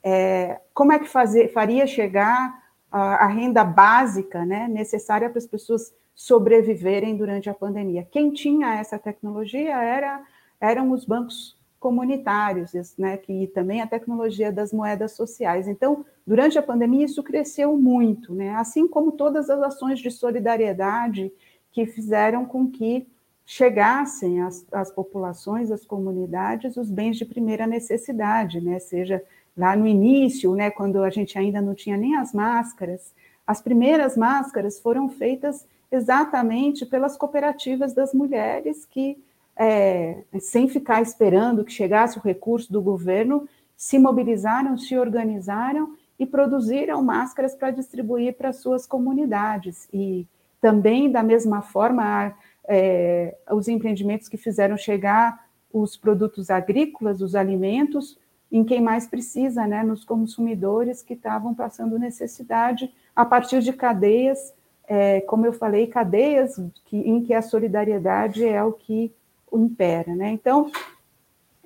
é, 0.02 0.58
como 0.72 0.90
é 0.90 0.98
que 0.98 1.06
fazer, 1.06 1.52
faria 1.52 1.86
chegar 1.86 2.66
a, 2.90 3.24
a 3.24 3.26
renda 3.26 3.64
básica 3.64 4.44
né, 4.44 4.68
necessária 4.68 5.28
para 5.28 5.38
as 5.38 5.46
pessoas 5.46 5.92
sobreviverem 6.14 7.16
durante 7.16 7.48
a 7.48 7.54
pandemia. 7.54 8.06
Quem 8.10 8.32
tinha 8.32 8.74
essa 8.74 8.98
tecnologia 8.98 9.76
era, 9.76 10.22
eram 10.60 10.90
os 10.90 11.04
bancos 11.04 11.56
comunitários, 11.78 12.72
né, 12.98 13.16
que 13.16 13.46
também 13.48 13.80
a 13.80 13.86
tecnologia 13.86 14.50
das 14.50 14.72
moedas 14.72 15.12
sociais. 15.12 15.68
Então, 15.68 16.04
durante 16.26 16.58
a 16.58 16.62
pandemia 16.62 17.04
isso 17.04 17.22
cresceu 17.22 17.76
muito, 17.76 18.34
né, 18.34 18.54
assim 18.56 18.88
como 18.88 19.12
todas 19.12 19.48
as 19.48 19.62
ações 19.62 20.00
de 20.00 20.10
solidariedade 20.10 21.32
que 21.70 21.86
fizeram 21.86 22.44
com 22.44 22.68
que 22.68 23.06
chegassem 23.50 24.42
às, 24.42 24.66
às 24.70 24.92
populações, 24.92 25.70
às 25.70 25.82
comunidades, 25.82 26.76
os 26.76 26.90
bens 26.90 27.16
de 27.16 27.24
primeira 27.24 27.66
necessidade, 27.66 28.60
né, 28.60 28.78
seja 28.78 29.24
lá 29.56 29.74
no 29.74 29.86
início, 29.86 30.54
né, 30.54 30.70
quando 30.70 31.02
a 31.02 31.08
gente 31.08 31.38
ainda 31.38 31.58
não 31.58 31.74
tinha 31.74 31.96
nem 31.96 32.14
as 32.14 32.34
máscaras, 32.34 33.10
as 33.46 33.62
primeiras 33.62 34.18
máscaras 34.18 34.78
foram 34.78 35.08
feitas 35.08 35.66
exatamente 35.90 36.84
pelas 36.84 37.16
cooperativas 37.16 37.94
das 37.94 38.12
mulheres 38.12 38.84
que, 38.84 39.16
é, 39.56 40.24
sem 40.38 40.68
ficar 40.68 41.00
esperando 41.00 41.64
que 41.64 41.72
chegasse 41.72 42.18
o 42.18 42.22
recurso 42.22 42.70
do 42.70 42.82
governo, 42.82 43.48
se 43.74 43.98
mobilizaram, 43.98 44.76
se 44.76 44.94
organizaram 44.98 45.96
e 46.18 46.26
produziram 46.26 47.02
máscaras 47.02 47.54
para 47.54 47.70
distribuir 47.70 48.36
para 48.36 48.52
suas 48.52 48.86
comunidades. 48.86 49.88
E 49.90 50.26
também, 50.60 51.10
da 51.10 51.22
mesma 51.22 51.62
forma, 51.62 52.34
é, 52.68 53.34
os 53.50 53.66
empreendimentos 53.66 54.28
que 54.28 54.36
fizeram 54.36 54.76
chegar 54.76 55.48
os 55.72 55.96
produtos 55.96 56.50
agrícolas, 56.50 57.22
os 57.22 57.34
alimentos, 57.34 58.18
em 58.52 58.64
quem 58.64 58.80
mais 58.80 59.06
precisa, 59.06 59.66
né, 59.66 59.82
nos 59.82 60.04
consumidores 60.04 61.02
que 61.02 61.14
estavam 61.14 61.54
passando 61.54 61.98
necessidade 61.98 62.92
a 63.16 63.24
partir 63.24 63.60
de 63.60 63.72
cadeias, 63.72 64.54
é, 64.86 65.20
como 65.22 65.44
eu 65.44 65.52
falei, 65.52 65.86
cadeias 65.86 66.60
que, 66.84 66.96
em 66.96 67.22
que 67.22 67.34
a 67.34 67.42
solidariedade 67.42 68.46
é 68.46 68.62
o 68.62 68.72
que 68.72 69.12
impera, 69.52 70.14
né? 70.14 70.30
Então, 70.30 70.70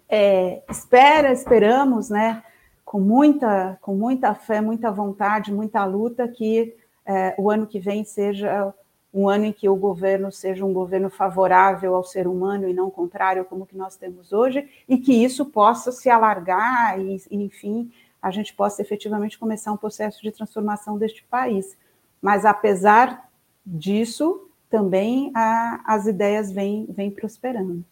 é, 0.09 0.63
espera, 0.69 1.33
esperamos, 1.33 2.11
né, 2.11 2.43
com 2.85 3.01
muita, 3.01 3.79
com 3.81 3.95
muita 3.95 4.35
fé, 4.35 4.61
muita 4.61 4.91
vontade, 4.91 5.53
muita 5.53 5.85
luta, 5.85 6.27
que 6.27 6.75
é, 7.07 7.35
o 7.39 7.49
ano 7.51 7.67
que 7.67 7.79
vem 7.79 8.05
seja 8.05 8.75
um 9.13 9.29
ano 9.29 9.45
em 9.45 9.53
que 9.53 9.69
o 9.69 9.77
governo 9.77 10.33
seja 10.33 10.65
um 10.65 10.73
governo 10.73 11.11
favorável 11.11 11.95
ao 11.95 12.03
ser 12.03 12.27
humano 12.27 12.69
e 12.69 12.73
não 12.73 12.91
contrário, 12.91 13.45
como 13.45 13.67
que 13.67 13.77
nós 13.77 13.97
temos 13.97 14.33
hoje, 14.33 14.69
e 14.89 14.97
que 14.97 15.13
isso 15.13 15.45
possa 15.47 15.93
se 15.93 16.09
alargar 16.09 16.99
e, 16.99 17.21
enfim, 17.31 17.93
a 18.23 18.31
gente 18.31 18.55
possa 18.55 18.81
efetivamente 18.81 19.39
começar 19.39 19.73
um 19.73 19.77
processo 19.77 20.23
de 20.23 20.31
transformação 20.31 20.97
deste 20.97 21.25
país. 21.25 21.77
Mas, 22.23 22.45
apesar 22.45 23.29
disso, 23.67 24.49
também 24.71 25.31
a, 25.35 25.83
as 25.85 26.07
ideias 26.07 26.51
vêm, 26.51 26.87
vêm 26.89 27.11
prosperando. 27.11 27.85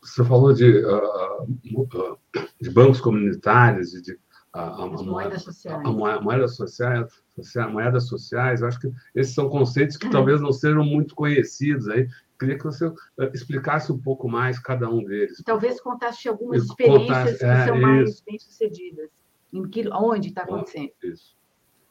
Você 0.00 0.24
falou 0.24 0.54
de, 0.54 0.84
uh, 0.84 2.18
de 2.60 2.70
bancos 2.70 3.00
comunitários 3.00 3.92
e 3.92 4.00
de 4.00 4.18
a, 4.56 4.84
a, 4.84 4.86
moedas 4.86 5.42
sociais. 5.42 5.84
A, 5.84 5.88
a 5.88 6.20
moeda 6.20 6.48
social, 6.48 7.06
social, 7.34 7.70
moedas 7.70 8.08
sociais, 8.08 8.62
acho 8.62 8.80
que 8.80 8.90
esses 9.14 9.34
são 9.34 9.48
conceitos 9.48 9.96
que 9.96 10.08
talvez 10.08 10.40
não 10.40 10.52
sejam 10.52 10.84
muito 10.84 11.14
conhecidos 11.14 11.88
aí. 11.88 12.08
Queria 12.38 12.56
que 12.56 12.64
você 12.64 12.86
eh, 13.18 13.30
explicasse 13.34 13.92
um 13.92 13.98
pouco 13.98 14.28
mais 14.28 14.58
cada 14.58 14.88
um 14.88 15.02
deles. 15.04 15.42
Talvez 15.44 15.80
contasse 15.80 16.28
algumas 16.28 16.64
experiências 16.64 17.38
que 17.38 17.44
é, 17.44 17.66
são 17.66 17.80
mais 17.80 18.20
bem-sucedidas. 18.20 19.10
Em 19.52 19.68
que, 19.68 19.88
onde 19.88 20.28
está 20.28 20.42
acontecendo? 20.42 20.90
Isso. 21.02 21.36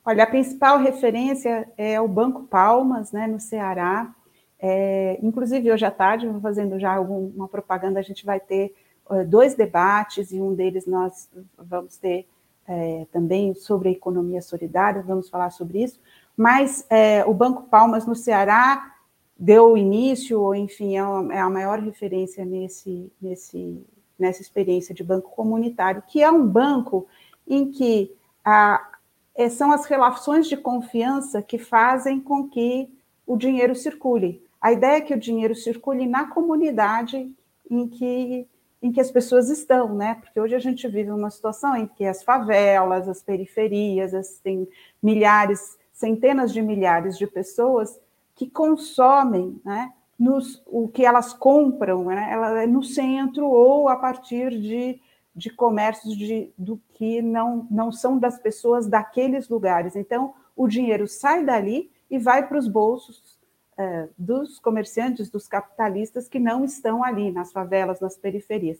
Olha, 0.03 0.23
a 0.23 0.27
principal 0.27 0.77
referência 0.77 1.67
é 1.77 1.99
o 1.99 2.07
Banco 2.07 2.43
Palmas, 2.43 3.11
né, 3.11 3.25
no 3.25 3.39
Ceará. 3.39 4.13
É, 4.59 5.19
inclusive, 5.21 5.71
hoje 5.71 5.85
à 5.85 5.91
tarde, 5.91 6.27
fazendo 6.41 6.79
já 6.79 6.93
alguma 6.93 7.47
propaganda, 7.47 7.99
a 7.99 8.03
gente 8.03 8.23
vai 8.23 8.39
ter 8.39 8.75
uh, 9.09 9.25
dois 9.25 9.55
debates, 9.55 10.31
e 10.31 10.39
um 10.39 10.53
deles 10.53 10.85
nós 10.85 11.27
vamos 11.57 11.97
ter 11.97 12.27
é, 12.67 13.05
também 13.11 13.53
sobre 13.53 13.89
a 13.89 13.91
economia 13.91 14.41
solidária, 14.41 15.03
vamos 15.03 15.29
falar 15.29 15.49
sobre 15.51 15.83
isso, 15.83 15.99
mas 16.35 16.85
é, 16.89 17.23
o 17.25 17.33
Banco 17.33 17.63
Palmas 17.63 18.05
no 18.05 18.15
Ceará 18.15 18.93
deu 19.37 19.77
início, 19.77 20.41
ou 20.41 20.55
enfim, 20.55 20.97
é, 20.97 21.01
é 21.35 21.39
a 21.39 21.49
maior 21.49 21.79
referência 21.79 22.43
nesse, 22.45 23.11
nesse, 23.21 23.85
nessa 24.17 24.41
experiência 24.41 24.95
de 24.95 25.03
banco 25.03 25.29
comunitário, 25.31 26.03
que 26.07 26.21
é 26.21 26.31
um 26.31 26.45
banco 26.45 27.07
em 27.47 27.71
que 27.71 28.15
a, 28.43 28.91
é, 29.35 29.49
são 29.49 29.71
as 29.71 29.85
relações 29.85 30.47
de 30.47 30.57
confiança 30.57 31.41
que 31.41 31.57
fazem 31.57 32.19
com 32.19 32.47
que 32.47 32.89
o 33.27 33.35
dinheiro 33.37 33.75
circule. 33.75 34.43
A 34.61 34.71
ideia 34.71 34.97
é 34.97 35.01
que 35.01 35.13
o 35.13 35.19
dinheiro 35.19 35.53
circule 35.53 36.07
na 36.07 36.27
comunidade 36.27 37.31
em 37.69 37.87
que 37.87 38.47
em 38.85 38.91
que 38.91 39.01
as 39.01 39.09
pessoas 39.09 39.49
estão, 39.49 39.95
né? 39.95 40.13
Porque 40.21 40.39
hoje 40.39 40.53
a 40.53 40.59
gente 40.59 40.87
vive 40.87 41.09
uma 41.09 41.31
situação 41.31 41.75
em 41.75 41.87
que 41.87 42.05
as 42.05 42.21
favelas, 42.21 43.09
as 43.09 43.19
periferias, 43.19 44.13
as, 44.13 44.37
tem 44.37 44.67
milhares, 45.01 45.75
centenas 45.91 46.53
de 46.53 46.61
milhares 46.61 47.17
de 47.17 47.25
pessoas 47.25 47.99
que 48.35 48.47
consomem, 48.47 49.59
né? 49.65 49.91
Nos, 50.19 50.61
o 50.67 50.87
que 50.87 51.03
elas 51.03 51.33
compram, 51.33 52.05
né? 52.05 52.29
Ela 52.31 52.61
é 52.61 52.67
no 52.67 52.83
centro 52.83 53.47
ou 53.47 53.89
a 53.89 53.95
partir 53.95 54.51
de, 54.51 55.01
de 55.35 55.49
comércios 55.49 56.15
de, 56.15 56.51
do 56.55 56.79
que 56.93 57.23
não, 57.23 57.67
não 57.71 57.91
são 57.91 58.19
das 58.19 58.37
pessoas 58.37 58.85
daqueles 58.85 59.49
lugares. 59.49 59.95
Então, 59.95 60.35
o 60.55 60.67
dinheiro 60.67 61.07
sai 61.07 61.43
dali 61.43 61.89
e 62.07 62.19
vai 62.19 62.47
para 62.47 62.59
os 62.59 62.67
bolsos 62.67 63.34
é, 63.77 64.07
dos 64.17 64.59
comerciantes, 64.59 65.29
dos 65.29 65.47
capitalistas 65.47 66.27
que 66.27 66.39
não 66.39 66.63
estão 66.63 67.03
ali 67.03 67.31
nas 67.31 67.51
favelas, 67.51 67.99
nas 67.99 68.17
periferias. 68.17 68.77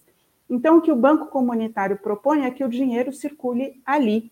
Então, 0.49 0.77
o 0.77 0.81
que 0.81 0.91
o 0.91 0.95
Banco 0.95 1.27
Comunitário 1.27 1.97
propõe 1.97 2.45
é 2.45 2.51
que 2.51 2.63
o 2.63 2.69
dinheiro 2.69 3.11
circule 3.11 3.81
ali, 3.85 4.31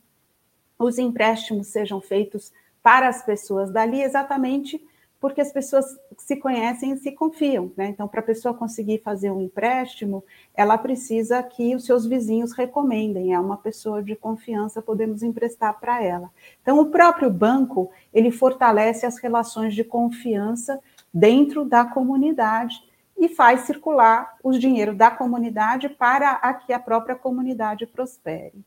os 0.78 0.98
empréstimos 0.98 1.68
sejam 1.68 2.00
feitos 2.00 2.52
para 2.82 3.08
as 3.08 3.24
pessoas 3.24 3.72
dali, 3.72 4.02
exatamente 4.02 4.82
porque 5.24 5.40
as 5.40 5.54
pessoas 5.54 5.86
se 6.18 6.36
conhecem 6.36 6.92
e 6.92 6.98
se 6.98 7.10
confiam. 7.14 7.72
Né? 7.78 7.88
Então, 7.88 8.10
para 8.10 8.20
a 8.20 8.24
pessoa 8.24 8.54
conseguir 8.54 9.02
fazer 9.06 9.32
um 9.32 9.40
empréstimo, 9.40 10.22
ela 10.54 10.78
precisa 10.78 11.42
que 11.42 11.74
os 11.74 11.86
seus 11.86 12.06
vizinhos 12.06 12.52
recomendem. 12.52 13.34
É 13.34 13.40
uma 13.40 13.56
pessoa 13.56 14.04
de 14.04 14.18
confiança, 14.18 14.82
podemos 14.82 15.24
emprestar 15.24 15.80
para 15.80 16.04
ela. 16.04 16.30
Então, 16.62 16.78
o 16.78 16.88
próprio 16.88 17.30
banco 17.30 17.90
ele 18.14 18.32
fortalece 18.32 19.06
as 19.06 19.18
relações 19.18 19.74
de 19.74 19.86
confiança 19.86 20.78
dentro 21.14 21.64
da 21.64 21.86
comunidade 21.86 22.84
e 23.18 23.30
faz 23.30 23.62
circular 23.62 24.36
o 24.44 24.52
dinheiro 24.52 24.94
da 24.94 25.10
comunidade 25.10 25.88
para 25.88 26.32
a 26.32 26.54
que 26.54 26.74
a 26.74 26.80
própria 26.80 27.16
comunidade 27.16 27.88
prospere. 27.88 28.62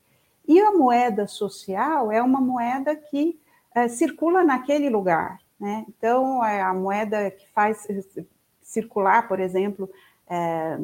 E 0.48 0.58
a 0.58 0.72
moeda 0.72 1.26
social 1.26 2.10
é 2.10 2.22
uma 2.22 2.40
moeda 2.40 2.96
que 2.96 3.38
é, 3.74 3.88
circula 3.88 4.42
naquele 4.42 4.88
lugar. 4.88 5.44
Né? 5.58 5.84
Então, 5.88 6.44
é 6.44 6.60
a 6.60 6.74
moeda 6.74 7.30
que 7.30 7.48
faz 7.50 7.86
circular, 8.62 9.26
por 9.26 9.40
exemplo, 9.40 9.90
é, 10.28 10.78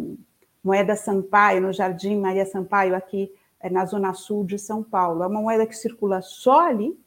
moeda 0.62 0.96
Sampaio, 0.96 1.60
no 1.60 1.72
Jardim 1.72 2.18
Maria 2.18 2.46
Sampaio, 2.46 2.94
aqui 2.94 3.32
é, 3.60 3.68
na 3.68 3.84
zona 3.84 4.14
sul 4.14 4.44
de 4.44 4.58
São 4.58 4.82
Paulo, 4.82 5.22
é 5.22 5.26
uma 5.26 5.40
moeda 5.40 5.66
que 5.66 5.76
circula 5.76 6.20
só 6.22 6.68
ali 6.68 6.98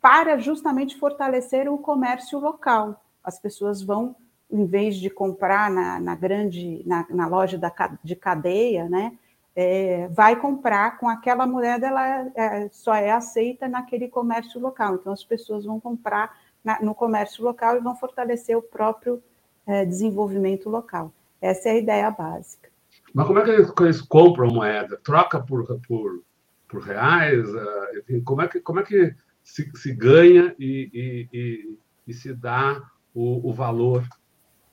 para 0.00 0.36
justamente 0.38 0.98
fortalecer 0.98 1.68
o 1.68 1.78
comércio 1.78 2.38
local. 2.40 3.00
As 3.22 3.38
pessoas 3.38 3.82
vão, 3.82 4.16
em 4.50 4.66
vez 4.66 4.96
de 4.96 5.08
comprar 5.08 5.70
na, 5.70 6.00
na 6.00 6.16
grande, 6.16 6.82
na, 6.84 7.06
na, 7.08 7.28
loja 7.28 7.56
da, 7.56 7.72
de 8.02 8.16
cadeia, 8.16 8.88
né, 8.88 9.16
é, 9.54 10.08
vai 10.08 10.34
comprar 10.34 10.98
com 10.98 11.08
aquela 11.08 11.46
moeda, 11.46 11.86
ela 11.86 12.26
é, 12.34 12.68
só 12.72 12.94
é 12.94 13.10
aceita 13.10 13.68
naquele 13.68 14.08
comércio 14.08 14.60
local. 14.60 14.96
Então, 14.96 15.12
as 15.12 15.22
pessoas 15.22 15.64
vão 15.64 15.78
comprar 15.78 16.36
na, 16.64 16.80
no 16.80 16.94
comércio 16.94 17.44
local 17.44 17.76
e 17.76 17.80
vão 17.80 17.96
fortalecer 17.96 18.56
o 18.56 18.62
próprio 18.62 19.22
é, 19.66 19.84
desenvolvimento 19.84 20.68
local. 20.68 21.12
Essa 21.40 21.70
é 21.70 21.72
a 21.72 21.78
ideia 21.78 22.10
básica. 22.10 22.70
Mas 23.14 23.26
como 23.26 23.38
é 23.38 23.44
que 23.44 23.50
eles, 23.50 23.72
eles 23.80 24.00
compram 24.00 24.48
moeda? 24.48 24.98
Troca 25.02 25.40
por, 25.40 25.66
por, 25.86 26.22
por 26.68 26.82
reais? 26.82 27.48
Uh, 27.48 27.98
enfim, 27.98 28.20
como 28.22 28.42
é 28.42 28.48
que, 28.48 28.60
como 28.60 28.80
é 28.80 28.82
que 28.82 29.14
se, 29.42 29.70
se 29.74 29.92
ganha 29.92 30.54
e, 30.58 30.88
e, 30.92 31.28
e, 31.32 31.78
e, 32.06 32.14
se 32.14 32.32
dá 32.32 32.80
o, 33.14 33.50
o 33.50 33.52
valor 33.52 34.06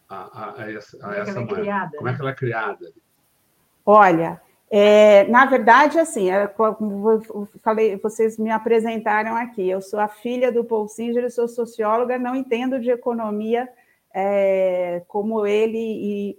a, 0.08 0.16
a, 0.16 0.62
a 0.64 0.72
essa, 0.72 0.98
a 1.06 1.16
essa 1.18 1.32
é 1.32 1.44
moeda? 1.44 1.56
Criada, 1.56 1.98
como 1.98 2.10
é 2.10 2.16
que 2.16 2.22
ela 2.22 2.30
é 2.30 2.36
criada? 2.36 2.94
Olha, 3.86 4.42
é, 4.72 5.28
na 5.28 5.46
verdade, 5.46 5.98
assim, 5.98 6.30
é, 6.30 6.44
eu 6.46 7.48
falei, 7.64 7.96
vocês 7.98 8.38
me 8.38 8.52
apresentaram 8.52 9.36
aqui. 9.36 9.68
Eu 9.68 9.82
sou 9.82 10.00
a 10.00 10.08
filha 10.08 10.52
do 10.52 10.64
Paul 10.64 10.88
Singer, 10.88 11.32
sou 11.32 11.48
socióloga, 11.48 12.20
não 12.20 12.36
entendo 12.36 12.80
de 12.80 12.92
economia 12.92 13.68
é, 14.14 15.02
como 15.08 15.46
ele, 15.46 15.78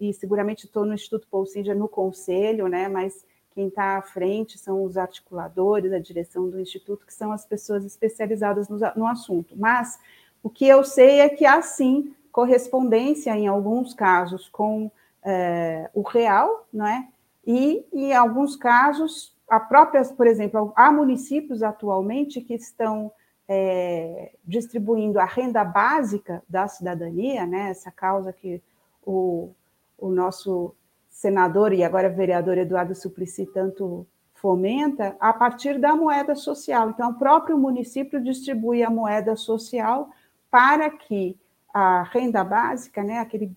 e, 0.01 0.11
e 0.11 0.15
seguramente 0.15 0.67
estou 0.67 0.85
no 0.85 0.95
Instituto 0.95 1.27
Paul 1.29 1.45
Singer 1.45 1.77
no 1.77 1.89
conselho, 1.89 2.69
né? 2.69 2.89
Mas 2.89 3.25
quem 3.53 3.67
está 3.67 3.97
à 3.97 4.03
frente 4.03 4.59
são 4.59 4.85
os 4.85 4.97
articuladores, 4.97 5.93
a 5.93 5.99
direção 5.99 6.49
do 6.49 6.61
Instituto, 6.61 7.05
que 7.05 7.15
são 7.15 7.33
as 7.33 7.45
pessoas 7.45 7.85
especializadas 7.85 8.69
no, 8.69 8.79
no 8.95 9.07
assunto. 9.07 9.55
Mas 9.57 9.99
o 10.41 10.49
que 10.49 10.69
eu 10.69 10.85
sei 10.85 11.21
é 11.21 11.29
que 11.29 11.45
há 11.45 11.61
sim 11.63 12.15
correspondência, 12.31 13.37
em 13.37 13.49
alguns 13.49 13.93
casos, 13.93 14.49
com 14.49 14.89
é, 15.25 15.91
o 15.93 16.03
real, 16.03 16.67
não 16.73 16.87
é? 16.87 17.09
E, 17.47 17.87
em 17.93 18.13
alguns 18.13 18.57
casos, 18.57 19.37
a 19.49 19.59
própria, 19.59 20.05
por 20.05 20.27
exemplo, 20.27 20.73
há 20.77 20.93
municípios 20.93 21.63
atualmente 21.63 22.41
que 22.41 22.55
estão 22.55 23.11
é, 23.49 24.33
distribuindo 24.45 25.19
a 25.19 25.25
renda 25.25 25.65
básica 25.65 26.43
da 26.49 26.69
cidadania, 26.69 27.47
né, 27.47 27.71
essa 27.71 27.91
causa 27.91 28.33
que 28.33 28.63
o, 29.05 29.51
o 29.99 30.09
nosso 30.09 30.75
senador 31.09 31.73
e 31.73 31.83
agora 31.83 32.09
vereador 32.09 32.57
Eduardo 32.57 32.95
Suplicy 32.95 33.47
tanto 33.47 34.07
fomenta, 34.35 35.17
a 35.21 35.33
partir 35.33 35.79
da 35.79 35.95
moeda 35.95 36.35
social. 36.35 36.91
Então, 36.91 37.11
o 37.11 37.19
próprio 37.19 37.59
município 37.59 38.23
distribui 38.23 38.83
a 38.83 38.89
moeda 38.89 39.37
social 39.37 40.09
para 40.51 40.89
que 40.89 41.37
a 41.75 42.05
renda 42.05 42.43
básica, 42.43 43.03
né, 43.03 43.19
aquele 43.19 43.55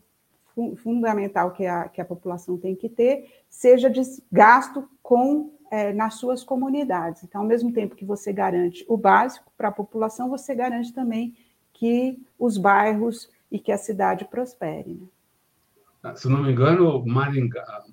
fundamental 0.77 1.51
que 1.51 1.65
a, 1.65 1.87
que 1.89 1.99
a 1.99 2.05
população 2.05 2.57
tem 2.57 2.75
que 2.75 2.89
ter, 2.89 3.43
seja 3.49 3.91
gasto 4.31 4.87
com 5.01 5.51
é, 5.71 5.91
nas 5.91 6.15
suas 6.15 6.43
comunidades. 6.43 7.23
Então, 7.23 7.41
ao 7.41 7.47
mesmo 7.47 7.73
tempo 7.73 7.95
que 7.95 8.05
você 8.05 8.31
garante 8.31 8.85
o 8.87 8.95
básico 8.95 9.51
para 9.57 9.69
a 9.69 9.71
população, 9.71 10.29
você 10.29 10.53
garante 10.53 10.93
também 10.93 11.35
que 11.73 12.21
os 12.37 12.57
bairros 12.57 13.27
e 13.51 13.57
que 13.57 13.71
a 13.71 13.77
cidade 13.77 14.25
prospere. 14.25 14.93
Né? 14.93 15.07
Ah, 16.03 16.15
se 16.15 16.29
não 16.29 16.43
me 16.43 16.51
engano, 16.51 17.03
Maringá, 17.05 17.83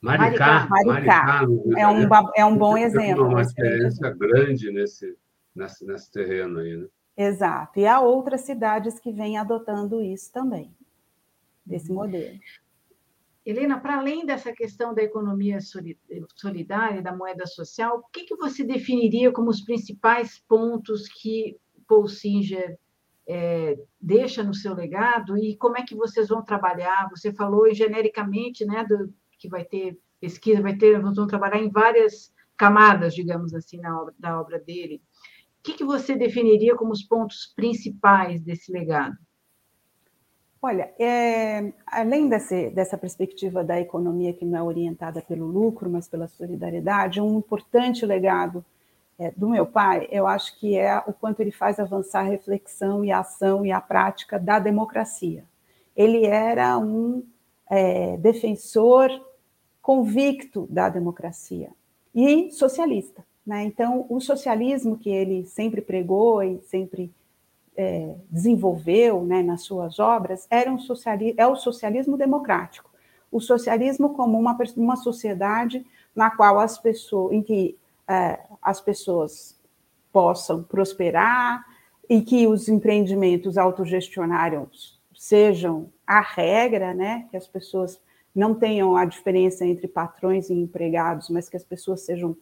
Maricá, 0.00 0.68
Maricá, 0.68 0.84
Maricá 0.84 1.46
é, 1.76 1.88
um, 1.88 2.08
é 2.36 2.44
um 2.44 2.56
bom 2.56 2.76
exemplo. 2.76 3.26
Uma 3.26 3.42
experiência 3.42 4.10
grande 4.10 4.70
nesse, 4.70 5.16
nesse, 5.56 5.84
nesse 5.84 6.12
terreno 6.12 6.60
aí, 6.60 6.76
né? 6.76 6.86
Exato. 7.16 7.80
E 7.80 7.86
há 7.86 8.00
outras 8.00 8.42
cidades 8.42 9.00
que 9.00 9.10
vêm 9.10 9.38
adotando 9.38 10.02
isso 10.02 10.32
também 10.32 10.70
desse 11.64 11.92
modelo. 11.92 12.38
Helena, 13.44 13.78
para 13.78 13.98
além 13.98 14.24
dessa 14.24 14.52
questão 14.52 14.94
da 14.94 15.02
economia 15.02 15.58
solidária, 16.34 17.02
da 17.02 17.14
moeda 17.14 17.46
social, 17.46 17.98
o 17.98 18.10
que, 18.10 18.24
que 18.24 18.36
você 18.36 18.64
definiria 18.64 19.30
como 19.30 19.50
os 19.50 19.60
principais 19.60 20.38
pontos 20.48 21.06
que 21.08 21.58
Paul 21.86 22.08
Singer 22.08 22.78
é, 23.28 23.78
deixa 24.00 24.42
no 24.42 24.54
seu 24.54 24.74
legado 24.74 25.36
e 25.36 25.56
como 25.56 25.76
é 25.76 25.82
que 25.82 25.94
vocês 25.94 26.28
vão 26.28 26.42
trabalhar? 26.42 27.08
Você 27.10 27.34
falou 27.34 27.72
genericamente 27.74 28.64
né, 28.64 28.84
do, 28.84 29.12
que 29.38 29.48
vai 29.48 29.64
ter 29.64 29.98
pesquisa, 30.18 30.62
vai 30.62 30.76
ter, 30.76 30.98
vão 31.00 31.26
trabalhar 31.26 31.58
em 31.58 31.70
várias 31.70 32.32
camadas, 32.56 33.14
digamos 33.14 33.52
assim, 33.52 33.78
na 33.78 34.00
obra, 34.00 34.14
da 34.18 34.40
obra 34.40 34.58
dele. 34.58 35.02
O 35.58 35.62
que, 35.62 35.74
que 35.74 35.84
você 35.84 36.16
definiria 36.16 36.74
como 36.76 36.92
os 36.92 37.02
pontos 37.02 37.52
principais 37.54 38.40
desse 38.40 38.72
legado? 38.72 39.16
Olha, 40.66 40.94
é, 40.98 41.74
além 41.86 42.26
desse, 42.26 42.70
dessa 42.70 42.96
perspectiva 42.96 43.62
da 43.62 43.78
economia 43.78 44.32
que 44.32 44.46
não 44.46 44.58
é 44.58 44.62
orientada 44.62 45.20
pelo 45.20 45.44
lucro, 45.44 45.90
mas 45.90 46.08
pela 46.08 46.26
solidariedade, 46.26 47.20
um 47.20 47.36
importante 47.36 48.06
legado 48.06 48.64
é, 49.18 49.30
do 49.32 49.50
meu 49.50 49.66
pai, 49.66 50.08
eu 50.10 50.26
acho 50.26 50.58
que 50.58 50.74
é 50.74 50.96
o 51.06 51.12
quanto 51.12 51.40
ele 51.40 51.50
faz 51.50 51.78
avançar 51.78 52.20
a 52.20 52.30
reflexão 52.30 53.04
e 53.04 53.12
a 53.12 53.18
ação 53.18 53.66
e 53.66 53.70
a 53.70 53.78
prática 53.78 54.38
da 54.38 54.58
democracia. 54.58 55.44
Ele 55.94 56.24
era 56.24 56.78
um 56.78 57.22
é, 57.68 58.16
defensor 58.16 59.10
convicto 59.82 60.66
da 60.70 60.88
democracia 60.88 61.68
e 62.14 62.50
socialista. 62.50 63.22
Né? 63.46 63.64
Então, 63.64 64.06
o 64.08 64.18
socialismo 64.18 64.96
que 64.96 65.10
ele 65.10 65.44
sempre 65.44 65.82
pregou 65.82 66.42
e 66.42 66.58
sempre 66.62 67.12
é, 67.76 68.14
desenvolveu 68.30 69.24
né, 69.24 69.42
nas 69.42 69.62
suas 69.62 69.98
obras 69.98 70.46
era 70.50 70.70
um 70.70 70.78
sociali 70.78 71.34
é 71.36 71.46
o 71.46 71.56
socialismo 71.56 72.16
democrático. 72.16 72.90
O 73.30 73.40
socialismo 73.40 74.14
como 74.14 74.38
uma, 74.38 74.56
uma 74.76 74.96
sociedade 74.96 75.84
na 76.14 76.30
qual 76.30 76.60
as 76.60 76.78
pessoas, 76.78 77.32
em 77.32 77.42
que 77.42 77.76
é, 78.08 78.38
as 78.62 78.80
pessoas 78.80 79.58
possam 80.12 80.62
prosperar 80.62 81.64
e 82.08 82.20
que 82.20 82.46
os 82.46 82.68
empreendimentos 82.68 83.58
autogestionários 83.58 85.00
sejam 85.16 85.90
a 86.06 86.20
regra, 86.20 86.94
né, 86.94 87.26
que 87.30 87.36
as 87.36 87.46
pessoas 87.46 88.00
não 88.34 88.54
tenham 88.54 88.96
a 88.96 89.04
diferença 89.04 89.64
entre 89.64 89.88
patrões 89.88 90.50
e 90.50 90.54
empregados, 90.54 91.28
mas 91.30 91.48
que 91.48 91.56
as 91.56 91.64
pessoas 91.64 92.02
sejam 92.02 92.36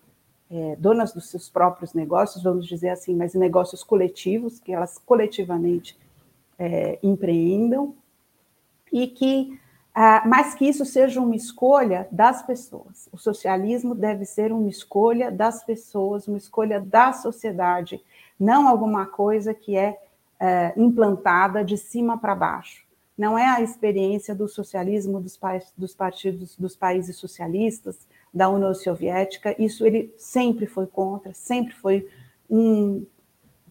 é, 0.53 0.77
donas 0.77 1.15
dos 1.15 1.31
seus 1.31 1.49
próprios 1.49 1.95
negócios, 1.95 2.45
vamos 2.45 2.67
dizer 2.67 2.91
assim, 2.91 3.17
mas 3.17 3.33
negócios 3.33 3.83
coletivos, 3.83 4.61
que 4.61 4.73
elas 4.73 4.99
coletivamente 4.99 5.99
é, 6.59 6.99
empreendam, 7.03 7.95
e 8.93 9.07
que 9.09 9.59
ah, 9.95 10.23
mas 10.27 10.55
que 10.55 10.67
isso 10.67 10.87
seja 10.87 11.21
uma 11.21 11.37
escolha 11.37 12.09
das 12.11 12.43
pessoas. 12.43 13.09
O 13.13 13.19
socialismo 13.19 13.95
deve 13.95 14.25
ser 14.25 14.51
uma 14.51 14.69
escolha 14.69 15.31
das 15.31 15.65
pessoas, 15.65 16.27
uma 16.27 16.39
escolha 16.39 16.81
da 16.81 17.13
sociedade, 17.13 18.03
não 18.41 18.69
alguma 18.69 19.05
coisa 19.05 19.53
que 19.53 19.77
é, 19.77 19.99
é 20.41 20.73
implantada 20.77 21.63
de 21.63 21.77
cima 21.77 22.19
para 22.19 22.35
baixo. 22.35 22.87
Não 23.17 23.39
é 23.39 23.47
a 23.47 23.61
experiência 23.61 24.35
do 24.35 24.49
socialismo 24.49 25.21
dos, 25.21 25.39
dos 25.77 25.95
partidos 25.95 26.57
dos 26.57 26.75
países 26.75 27.17
socialistas, 27.17 27.99
da 28.33 28.49
União 28.49 28.75
Soviética. 28.75 29.55
Isso 29.59 29.87
ele 29.87 30.15
sempre 30.17 30.67
foi 30.67 30.87
contra, 30.87 31.35
sempre 31.35 31.75
foi 31.75 32.09
um 32.49 33.05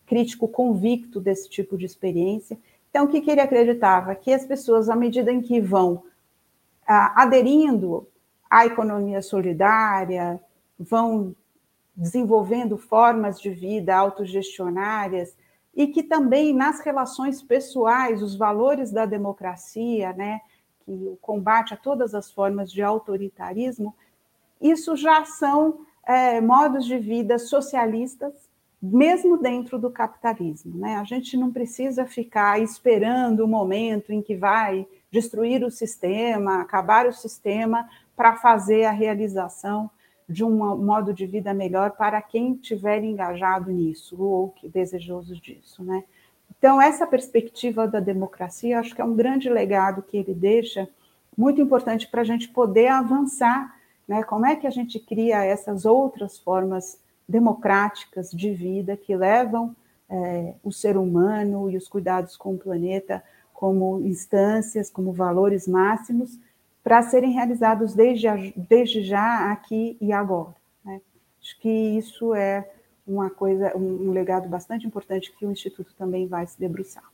crítico 0.06 0.48
convicto 0.48 1.20
desse 1.20 1.50
tipo 1.50 1.78
de 1.78 1.86
experiência. 1.86 2.60
Então, 2.90 3.06
o 3.06 3.08
que, 3.08 3.22
que 3.22 3.32
ele 3.32 3.42
acreditava? 3.42 4.14
Que 4.14 4.34
as 4.34 4.46
pessoas, 4.46 4.90
à 4.90 4.96
medida 4.96 5.32
em 5.32 5.42
que 5.42 5.62
vão 5.62 6.04
ah, 6.86 7.22
aderindo 7.22 8.08
à 8.50 8.66
economia 8.66 9.22
solidária, 9.22 10.40
vão 10.78 11.34
desenvolvendo 11.96 12.78
formas 12.78 13.40
de 13.40 13.50
vida 13.50 13.96
autogestionárias 13.96 15.36
e 15.74 15.88
que 15.88 16.04
também 16.04 16.54
nas 16.54 16.82
relações 16.82 17.42
pessoais, 17.42 18.22
os 18.22 18.36
valores 18.36 18.92
da 18.92 19.06
democracia, 19.06 20.12
né, 20.14 20.42
que 20.86 20.92
o 20.92 21.18
combate 21.22 21.74
a 21.74 21.78
todas 21.78 22.14
as 22.14 22.32
formas 22.32 22.72
de 22.72 22.82
autoritarismo, 22.82 23.96
isso 24.62 24.96
já 24.96 25.26
são 25.26 25.80
é, 26.06 26.40
modos 26.40 26.86
de 26.86 26.98
vida 26.98 27.40
socialistas, 27.40 28.34
mesmo 28.82 29.38
dentro 29.38 29.78
do 29.78 29.92
capitalismo. 29.92 30.78
Né? 30.78 30.96
A 30.96 31.04
gente 31.04 31.38
não 31.38 31.52
precisa 31.52 32.06
ficar 32.06 32.60
esperando 32.62 33.42
o 33.42 33.48
momento 33.48 34.12
em 34.12 34.22
que 34.22 34.36
vai 34.36 34.88
destruir 35.12 35.64
o 35.64 35.70
sistema, 35.70 36.62
acabar 36.62 37.06
o 37.06 37.14
sistema, 37.14 37.88
para 38.16 38.36
fazer 38.36 38.86
a 38.86 38.92
realização 38.92 39.90
de 40.28 40.44
um 40.44 40.78
modo 40.78 41.14
de 41.14 41.26
vida 41.26 41.54
melhor 41.54 41.92
para 41.92 42.22
quem 42.22 42.54
estiver 42.54 43.04
engajado 43.04 43.70
nisso 43.70 44.22
ou 44.22 44.50
que 44.50 44.70
desejoso 44.70 45.36
disso, 45.36 45.84
né? 45.84 46.04
Então 46.58 46.82
essa 46.82 47.06
perspectiva 47.08 47.88
da 47.88 48.00
democracia, 48.00 48.80
acho 48.80 48.96
que 48.96 49.02
é 49.02 49.06
um 49.06 49.16
grande 49.16 49.50
legado 49.50 50.02
que 50.02 50.18
ele 50.18 50.34
deixa, 50.34 50.88
muito 51.36 51.60
importante 51.60 52.08
para 52.08 52.22
a 52.22 52.24
gente 52.26 52.48
poder 52.50 52.88
avançar, 52.88 53.76
né? 54.12 54.24
Como 54.24 54.46
é 54.46 54.58
que 54.58 54.68
a 54.68 54.70
gente 54.70 55.00
cria 55.00 55.42
essas 55.42 55.86
outras 55.86 56.38
formas 56.38 57.00
democráticas 57.26 58.30
de 58.30 58.54
vida 58.54 58.98
que 58.98 59.16
levam 59.16 59.74
é, 60.10 60.54
o 60.62 60.70
ser 60.70 60.98
humano 60.98 61.72
e 61.72 61.78
os 61.78 61.88
cuidados 61.88 62.36
com 62.36 62.56
o 62.56 62.58
planeta 62.58 63.24
como 63.54 64.02
instâncias, 64.02 64.90
como 64.90 65.14
valores 65.14 65.66
máximos, 65.66 66.38
para 66.84 67.02
serem 67.04 67.32
realizados 67.32 67.94
desde, 67.94 68.28
desde 68.58 69.02
já, 69.02 69.50
aqui 69.50 69.96
e 70.02 70.12
agora. 70.12 70.56
Né? 70.84 71.00
Acho 71.42 71.58
que 71.62 71.70
isso 71.70 72.36
é 72.36 72.70
uma 73.08 73.30
coisa, 73.30 73.72
um, 73.78 74.10
um 74.10 74.12
legado 74.12 74.50
bastante 74.50 74.86
importante 74.86 75.34
que 75.38 75.46
o 75.46 75.52
Instituto 75.54 75.94
também 75.98 76.28
vai 76.28 76.46
se 76.46 76.60
debruçar. 76.60 77.06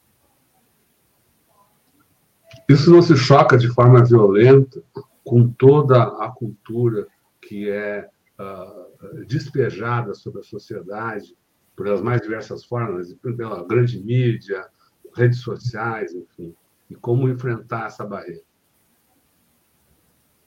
Isso 2.68 2.90
não 2.90 3.04
se 3.04 3.16
choca 3.16 3.56
de 3.56 3.68
forma 3.68 4.04
violenta 4.04 4.82
com 5.28 5.46
toda 5.50 6.04
a 6.04 6.30
cultura 6.32 7.06
que 7.42 7.70
é 7.70 8.10
uh, 8.40 9.26
despejada 9.26 10.14
sobre 10.14 10.40
a 10.40 10.44
sociedade 10.44 11.36
pelas 11.76 12.02
mais 12.02 12.22
diversas 12.22 12.64
formas, 12.64 13.14
pela 13.14 13.68
grande 13.68 14.02
mídia, 14.02 14.66
redes 15.14 15.42
sociais, 15.42 16.14
enfim, 16.14 16.56
e 16.90 16.96
como 16.96 17.28
enfrentar 17.28 17.88
essa 17.88 18.06
barreira. 18.06 18.42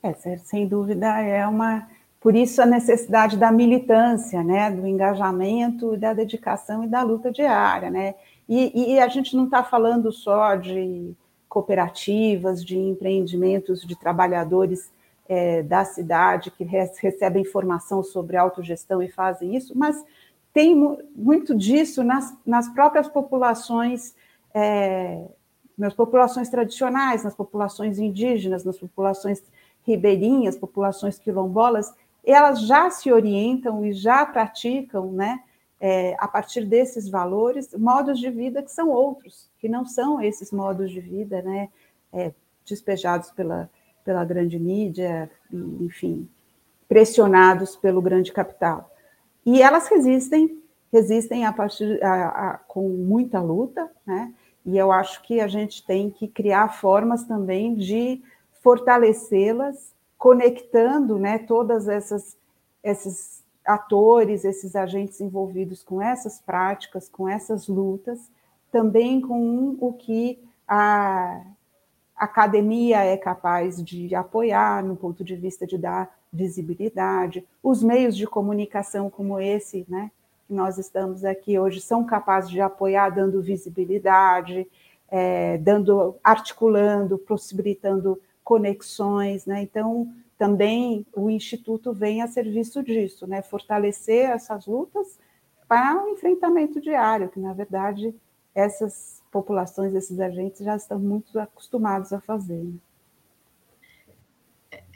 É, 0.02 0.14
sem 0.38 0.66
dúvida 0.66 1.20
é 1.20 1.46
uma. 1.46 1.86
Por 2.18 2.34
isso 2.34 2.62
a 2.62 2.66
necessidade 2.66 3.36
da 3.36 3.52
militância, 3.52 4.42
né, 4.42 4.70
do 4.70 4.86
engajamento, 4.86 5.96
da 5.96 6.14
dedicação 6.14 6.84
e 6.84 6.88
da 6.88 7.02
luta 7.02 7.30
diária, 7.30 7.90
né. 7.90 8.14
E, 8.48 8.94
e 8.94 8.98
a 8.98 9.08
gente 9.08 9.36
não 9.36 9.44
está 9.44 9.62
falando 9.62 10.10
só 10.10 10.56
de 10.56 11.14
cooperativas, 11.50 12.64
de 12.64 12.78
empreendimentos 12.78 13.82
de 13.82 13.96
trabalhadores 13.96 14.90
é, 15.28 15.62
da 15.62 15.84
cidade 15.84 16.50
que 16.50 16.64
recebem 16.64 17.42
informação 17.42 18.02
sobre 18.02 18.36
autogestão 18.36 19.02
e 19.02 19.10
fazem 19.10 19.56
isso, 19.56 19.76
mas 19.76 20.02
tem 20.52 20.74
muito 21.14 21.54
disso 21.54 22.02
nas, 22.02 22.34
nas 22.46 22.68
próprias 22.68 23.08
populações 23.08 24.14
é, 24.54 25.24
nas 25.76 25.94
populações 25.94 26.50
tradicionais, 26.50 27.24
nas 27.24 27.34
populações 27.34 27.98
indígenas, 27.98 28.64
nas 28.64 28.78
populações 28.78 29.42
ribeirinhas, 29.86 30.56
populações 30.56 31.18
quilombolas, 31.18 31.94
elas 32.24 32.60
já 32.66 32.90
se 32.90 33.10
orientam 33.10 33.84
e 33.86 33.92
já 33.92 34.26
praticam, 34.26 35.10
né, 35.10 35.40
é, 35.80 36.14
a 36.18 36.28
partir 36.28 36.66
desses 36.66 37.08
valores, 37.08 37.72
modos 37.74 38.18
de 38.18 38.30
vida 38.30 38.62
que 38.62 38.70
são 38.70 38.90
outros, 38.90 39.50
que 39.58 39.68
não 39.68 39.86
são 39.86 40.20
esses 40.20 40.52
modos 40.52 40.90
de 40.90 41.00
vida, 41.00 41.40
né, 41.40 41.70
é, 42.12 42.32
despejados 42.66 43.30
pela, 43.30 43.70
pela 44.04 44.24
grande 44.24 44.58
mídia, 44.58 45.30
enfim, 45.50 46.28
pressionados 46.86 47.76
pelo 47.76 48.02
grande 48.02 48.30
capital. 48.30 48.90
E 49.44 49.62
elas 49.62 49.88
resistem, 49.88 50.62
resistem 50.92 51.46
a 51.46 51.52
partir 51.52 52.02
a, 52.04 52.50
a, 52.50 52.58
com 52.58 52.86
muita 52.88 53.40
luta, 53.40 53.90
né, 54.04 54.34
e 54.66 54.76
eu 54.76 54.92
acho 54.92 55.22
que 55.22 55.40
a 55.40 55.48
gente 55.48 55.84
tem 55.86 56.10
que 56.10 56.28
criar 56.28 56.68
formas 56.68 57.24
também 57.24 57.74
de 57.74 58.22
fortalecê-las, 58.62 59.94
conectando 60.18 61.18
né, 61.18 61.38
todas 61.38 61.88
essas 61.88 62.38
esses 62.82 63.42
atores, 63.74 64.44
esses 64.44 64.74
agentes 64.74 65.20
envolvidos 65.20 65.82
com 65.82 66.02
essas 66.02 66.40
práticas, 66.40 67.08
com 67.08 67.28
essas 67.28 67.68
lutas, 67.68 68.30
também 68.72 69.20
com 69.20 69.76
o 69.80 69.92
que 69.92 70.42
a 70.66 71.42
academia 72.16 73.04
é 73.04 73.16
capaz 73.16 73.82
de 73.82 74.14
apoiar 74.14 74.84
no 74.84 74.96
ponto 74.96 75.24
de 75.24 75.34
vista 75.36 75.66
de 75.66 75.78
dar 75.78 76.10
visibilidade, 76.32 77.44
os 77.62 77.82
meios 77.82 78.16
de 78.16 78.26
comunicação 78.26 79.10
como 79.10 79.40
esse, 79.40 79.84
né, 79.88 80.10
que 80.46 80.52
nós 80.52 80.78
estamos 80.78 81.24
aqui 81.24 81.58
hoje 81.58 81.80
são 81.80 82.04
capazes 82.04 82.50
de 82.50 82.60
apoiar, 82.60 83.10
dando 83.10 83.42
visibilidade, 83.42 84.66
é, 85.08 85.58
dando, 85.58 86.16
articulando, 86.22 87.18
possibilitando 87.18 88.20
conexões, 88.44 89.44
né? 89.46 89.62
Então, 89.62 90.12
também 90.40 91.06
o 91.14 91.28
Instituto 91.28 91.92
vem 91.92 92.22
a 92.22 92.26
serviço 92.26 92.82
disso, 92.82 93.26
né? 93.26 93.42
Fortalecer 93.42 94.30
essas 94.30 94.66
lutas 94.66 95.18
para 95.68 96.02
o 96.02 96.08
enfrentamento 96.08 96.80
diário, 96.80 97.28
que 97.28 97.38
na 97.38 97.52
verdade 97.52 98.14
essas 98.54 99.22
populações, 99.30 99.94
esses 99.94 100.18
agentes 100.18 100.64
já 100.64 100.74
estão 100.74 100.98
muito 100.98 101.38
acostumados 101.38 102.10
a 102.14 102.22
fazer. 102.22 102.64
Né? 102.64 102.72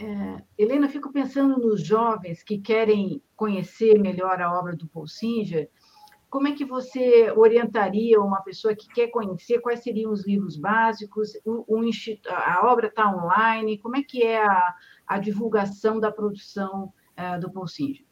É, 0.01 0.43
Helena, 0.57 0.89
fico 0.89 1.13
pensando 1.13 1.59
nos 1.59 1.87
jovens 1.87 2.43
que 2.43 2.57
querem 2.57 3.23
conhecer 3.37 3.99
melhor 3.99 4.41
a 4.41 4.59
obra 4.59 4.75
do 4.75 4.89
Paul 4.89 5.07
Singer. 5.07 5.69
Como 6.31 6.49
é 6.49 6.53
que 6.53 6.65
você 6.65 7.31
orientaria 7.33 8.19
uma 8.19 8.41
pessoa 8.41 8.75
que 8.75 8.89
quer 8.89 9.09
conhecer 9.09 9.61
quais 9.61 9.83
seriam 9.83 10.11
os 10.11 10.27
livros 10.27 10.57
básicos? 10.57 11.39
O, 11.45 11.67
o 11.69 11.91
a 12.31 12.73
obra 12.73 12.87
está 12.87 13.15
online? 13.15 13.79
Como 13.79 13.95
é 13.95 14.03
que 14.03 14.23
é 14.23 14.43
a, 14.43 14.75
a 15.07 15.19
divulgação 15.19 16.01
da 16.01 16.11
produção 16.11 16.93
é, 17.17 17.38
do 17.38 17.69
Singer? 17.69 18.05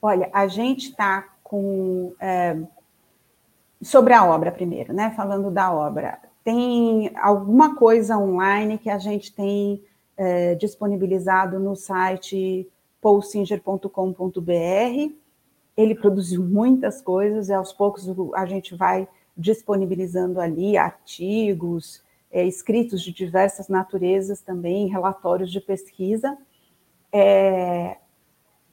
Olha, 0.00 0.30
a 0.32 0.46
gente 0.46 0.90
está 0.90 1.22
com. 1.42 2.14
É, 2.20 2.58
sobre 3.82 4.12
a 4.12 4.24
obra 4.24 4.50
primeiro, 4.50 4.92
né? 4.92 5.12
Falando 5.16 5.50
da 5.50 5.72
obra. 5.72 6.18
Tem 6.42 7.10
alguma 7.16 7.74
coisa 7.74 8.18
online 8.18 8.78
que 8.78 8.90
a 8.90 8.98
gente 8.98 9.34
tem 9.34 9.82
é, 10.16 10.54
disponibilizado 10.54 11.58
no 11.58 11.74
site 11.74 12.68
paulsinger.com.br. 13.00 15.12
Ele 15.76 15.94
produziu 15.94 16.42
muitas 16.42 17.02
coisas 17.02 17.48
e 17.48 17.52
aos 17.52 17.72
poucos 17.72 18.06
a 18.34 18.46
gente 18.46 18.74
vai 18.74 19.08
disponibilizando 19.36 20.40
ali 20.40 20.76
artigos, 20.76 22.02
é, 22.34 22.44
escritos 22.44 23.00
de 23.00 23.12
diversas 23.12 23.68
naturezas 23.68 24.40
também, 24.40 24.88
relatórios 24.88 25.52
de 25.52 25.60
pesquisa. 25.60 26.36
É, 27.12 27.96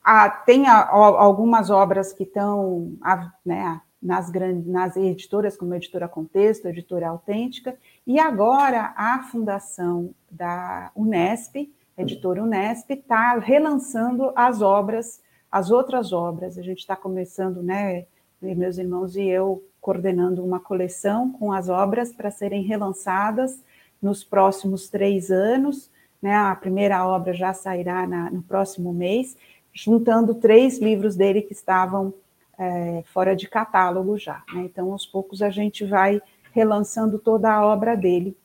a, 0.03 0.31
tem 0.31 0.65
a, 0.65 0.79
a, 0.79 0.89
algumas 0.89 1.69
obras 1.69 2.11
que 2.11 2.23
estão 2.23 2.97
né, 3.45 3.79
nas, 4.01 4.31
grandes, 4.31 4.65
nas 4.65 4.97
editoras, 4.97 5.55
como 5.55 5.73
a 5.73 5.77
Editora 5.77 6.07
Contexto, 6.07 6.65
a 6.65 6.71
Editora 6.71 7.09
Autêntica, 7.09 7.77
e 8.07 8.19
agora 8.19 8.95
a 8.97 9.21
Fundação 9.31 10.15
da 10.29 10.91
Unesp, 10.95 11.71
a 11.95 12.01
editora 12.01 12.41
Unesp, 12.41 12.89
está 12.89 13.37
relançando 13.37 14.31
as 14.35 14.59
obras, 14.63 15.21
as 15.51 15.69
outras 15.69 16.11
obras. 16.11 16.57
A 16.57 16.63
gente 16.63 16.79
está 16.79 16.95
começando, 16.95 17.61
né, 17.61 18.07
meus 18.41 18.77
irmãos 18.77 19.15
e 19.15 19.23
eu, 19.23 19.63
coordenando 19.79 20.43
uma 20.43 20.59
coleção 20.59 21.31
com 21.31 21.51
as 21.51 21.69
obras 21.69 22.11
para 22.11 22.31
serem 22.31 22.63
relançadas 22.63 23.61
nos 24.01 24.23
próximos 24.23 24.89
três 24.89 25.29
anos, 25.29 25.89
né? 26.21 26.35
A 26.35 26.55
primeira 26.55 27.05
obra 27.07 27.33
já 27.33 27.53
sairá 27.53 28.05
na, 28.07 28.29
no 28.29 28.41
próximo 28.41 28.93
mês, 28.93 29.37
juntando 29.73 30.35
três 30.35 30.79
livros 30.79 31.15
dele 31.15 31.41
que 31.41 31.53
estavam 31.53 32.13
é, 32.57 33.03
fora 33.07 33.35
de 33.35 33.47
catálogo 33.47 34.17
já. 34.17 34.43
Né? 34.53 34.63
Então, 34.65 34.91
aos 34.91 35.05
poucos, 35.05 35.41
a 35.41 35.49
gente 35.49 35.85
vai 35.85 36.21
relançando 36.51 37.17
toda 37.17 37.51
a 37.51 37.65
obra 37.65 37.95
dele 37.95 38.37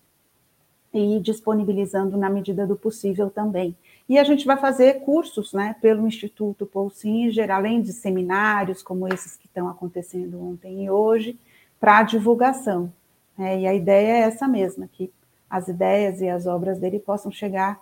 e 0.92 1.20
disponibilizando 1.20 2.16
na 2.16 2.30
medida 2.30 2.66
do 2.66 2.76
possível 2.76 3.28
também. 3.28 3.76
E 4.08 4.18
a 4.18 4.24
gente 4.24 4.46
vai 4.46 4.56
fazer 4.56 5.00
cursos 5.00 5.52
né, 5.52 5.76
pelo 5.82 6.06
Instituto 6.06 6.64
Paul 6.64 6.88
Singer, 6.88 7.50
além 7.50 7.82
de 7.82 7.92
seminários 7.92 8.82
como 8.82 9.06
esses 9.12 9.36
que 9.36 9.45
estão 9.56 9.68
acontecendo 9.68 10.42
ontem 10.42 10.84
e 10.84 10.90
hoje, 10.90 11.38
para 11.80 12.02
divulgação. 12.02 12.92
Né? 13.38 13.60
E 13.60 13.66
a 13.66 13.74
ideia 13.74 14.18
é 14.18 14.20
essa 14.20 14.46
mesma, 14.46 14.86
que 14.86 15.10
as 15.48 15.68
ideias 15.68 16.20
e 16.20 16.28
as 16.28 16.46
obras 16.46 16.78
dele 16.78 16.98
possam 16.98 17.32
chegar 17.32 17.80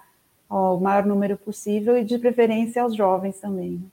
ao 0.48 0.78
maior 0.78 1.04
número 1.04 1.36
possível 1.36 1.98
e, 1.98 2.04
de 2.04 2.16
preferência, 2.18 2.82
aos 2.82 2.94
jovens 2.94 3.40
também. 3.40 3.72
Né? 3.72 3.86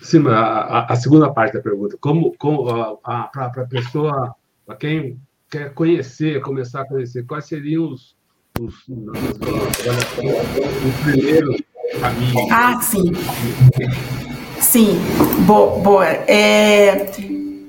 Sim, 0.00 0.26
a, 0.28 0.92
a, 0.92 0.96
segunda 0.96 1.32
parte 1.32 1.54
da 1.54 1.60
pergunta, 1.60 1.96
como, 2.00 2.36
como 2.36 2.96
para 2.98 3.30
a 3.46 3.66
pessoa, 3.68 4.34
para 4.64 4.76
quem 4.76 5.20
quer 5.50 5.72
conhecer, 5.74 6.40
começar 6.42 6.82
a 6.82 6.88
conhecer, 6.88 7.26
quais 7.26 7.46
seriam 7.46 7.90
os, 7.90 8.16
os, 8.60 8.86
os, 8.88 8.98
os 10.86 11.04
primeiros 11.04 11.60
caminhos? 12.00 12.50
Ah, 12.50 12.80
sim. 12.80 13.12
Sim, 14.60 14.98
boa. 15.46 15.78
boa. 15.78 16.06
É, 16.06 17.10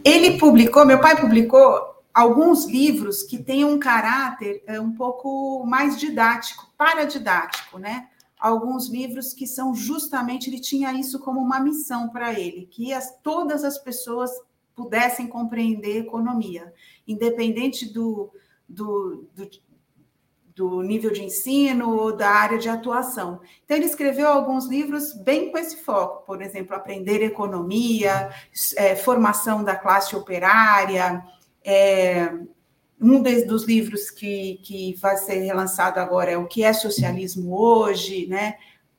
ele 0.03 0.37
publicou, 0.37 0.85
meu 0.85 0.99
pai 0.99 1.19
publicou 1.19 1.95
alguns 2.13 2.65
livros 2.65 3.21
que 3.21 3.37
têm 3.37 3.63
um 3.63 3.77
caráter 3.77 4.63
é, 4.65 4.79
um 4.79 4.91
pouco 4.91 5.63
mais 5.65 5.99
didático, 5.99 6.67
paradidático, 6.77 7.77
né? 7.77 8.07
Alguns 8.39 8.87
livros 8.87 9.33
que 9.33 9.45
são 9.45 9.75
justamente, 9.75 10.49
ele 10.49 10.59
tinha 10.59 10.93
isso 10.93 11.19
como 11.19 11.39
uma 11.39 11.59
missão 11.59 12.09
para 12.09 12.33
ele, 12.39 12.67
que 12.71 12.93
as, 12.93 13.15
todas 13.21 13.63
as 13.63 13.77
pessoas 13.77 14.31
pudessem 14.75 15.27
compreender 15.27 15.97
economia, 15.97 16.73
independente 17.07 17.91
do, 17.91 18.31
do, 18.67 19.27
do, 19.35 19.49
do 20.57 20.81
nível 20.81 21.11
de 21.11 21.23
ensino 21.23 21.95
ou 21.95 22.17
da 22.17 22.31
área 22.31 22.57
de 22.57 22.67
atuação. 22.67 23.39
Então, 23.63 23.77
ele 23.77 23.85
escreveu 23.85 24.27
alguns 24.27 24.65
livros 24.65 25.13
bem 25.13 25.51
com 25.51 25.57
esse 25.59 25.77
foco, 25.77 26.25
por 26.25 26.41
exemplo, 26.41 26.75
Aprender 26.75 27.21
Economia, 27.21 28.31
é, 28.75 28.95
Formação 28.95 29.63
da 29.63 29.75
Classe 29.75 30.15
Operária, 30.15 31.23
é, 31.63 32.33
um 32.99 33.21
dos 33.21 33.65
livros 33.65 34.09
que, 34.09 34.59
que 34.63 34.95
vai 34.95 35.15
ser 35.17 35.35
relançado 35.43 35.99
agora 35.99 36.31
é 36.31 36.37
O 36.37 36.47
que 36.47 36.63
é 36.63 36.73
Socialismo 36.73 37.55
Hoje, 37.55 38.25
né? 38.25 38.55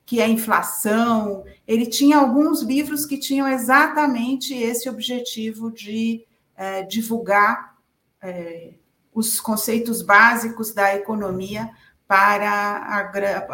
que 0.07 0.21
é 0.21 0.29
inflação. 0.29 1.45
Ele 1.67 1.85
tinha 1.85 2.19
alguns 2.19 2.63
livros 2.63 3.05
que 3.05 3.19
tinham 3.19 3.49
exatamente 3.49 4.55
esse 4.55 4.89
objetivo 4.89 5.73
de 5.73 6.25
é, 6.57 6.83
divulgar 6.85 7.77
é, 8.23 8.75
os 9.19 9.41
conceitos 9.41 10.01
básicos 10.01 10.73
da 10.73 10.95
economia 10.95 11.71
para 12.07 12.49
a, 12.49 13.01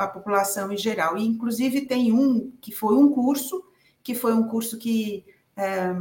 a, 0.05 0.09
população 0.09 0.71
em 0.71 0.77
geral. 0.77 1.17
E, 1.17 1.27
inclusive, 1.27 1.87
tem 1.87 2.13
um 2.13 2.53
que 2.61 2.71
foi 2.71 2.95
um 2.95 3.11
curso, 3.11 3.65
que 4.03 4.15
foi 4.15 4.35
um 4.35 4.47
curso 4.47 4.79
que 4.79 5.25
é, 5.57 5.95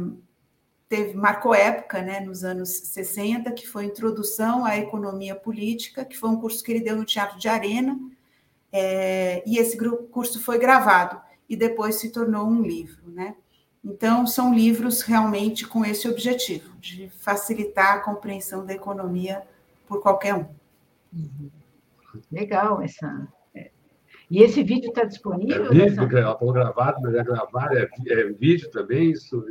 teve, 0.86 1.14
marcou 1.14 1.54
época, 1.54 2.02
né, 2.02 2.20
nos 2.20 2.44
anos 2.44 2.68
60, 2.68 3.50
que 3.52 3.66
foi 3.66 3.86
Introdução 3.86 4.66
à 4.66 4.76
Economia 4.76 5.34
Política, 5.34 6.04
que 6.04 6.16
foi 6.16 6.28
um 6.28 6.40
curso 6.40 6.62
que 6.62 6.70
ele 6.70 6.84
deu 6.84 6.96
no 6.96 7.06
Teatro 7.06 7.38
de 7.38 7.48
Arena, 7.48 7.98
é, 8.70 9.42
e 9.46 9.56
esse 9.56 9.78
curso 10.10 10.38
foi 10.40 10.58
gravado 10.58 11.20
e 11.48 11.56
depois 11.56 11.96
se 11.96 12.10
tornou 12.10 12.46
um 12.46 12.60
livro, 12.62 13.10
né? 13.10 13.34
Então, 13.82 14.26
são 14.26 14.54
livros 14.54 15.02
realmente 15.02 15.66
com 15.66 15.84
esse 15.84 16.08
objetivo, 16.08 16.74
de 16.78 17.08
facilitar 17.18 17.94
a 17.94 18.00
compreensão 18.00 18.64
da 18.64 18.72
economia 18.72 19.42
por 19.94 20.02
qualquer 20.02 20.34
um. 20.34 20.46
Uhum. 21.12 21.50
Legal 22.30 22.82
essa. 22.82 23.28
É. 23.54 23.70
E 24.30 24.42
esse 24.42 24.62
vídeo 24.62 24.88
está 24.88 25.04
disponível? 25.04 25.66
É 25.66 25.68
vídeo, 25.68 26.02
nessa... 26.02 26.18
ela 26.18 26.38
falou 26.38 26.54
gravado, 26.54 27.00
mas 27.02 27.14
é 27.14 27.22
gravado, 27.22 27.78
é, 27.78 27.88
é 28.08 28.24
vídeo 28.32 28.70
também? 28.70 29.12
Isso, 29.12 29.44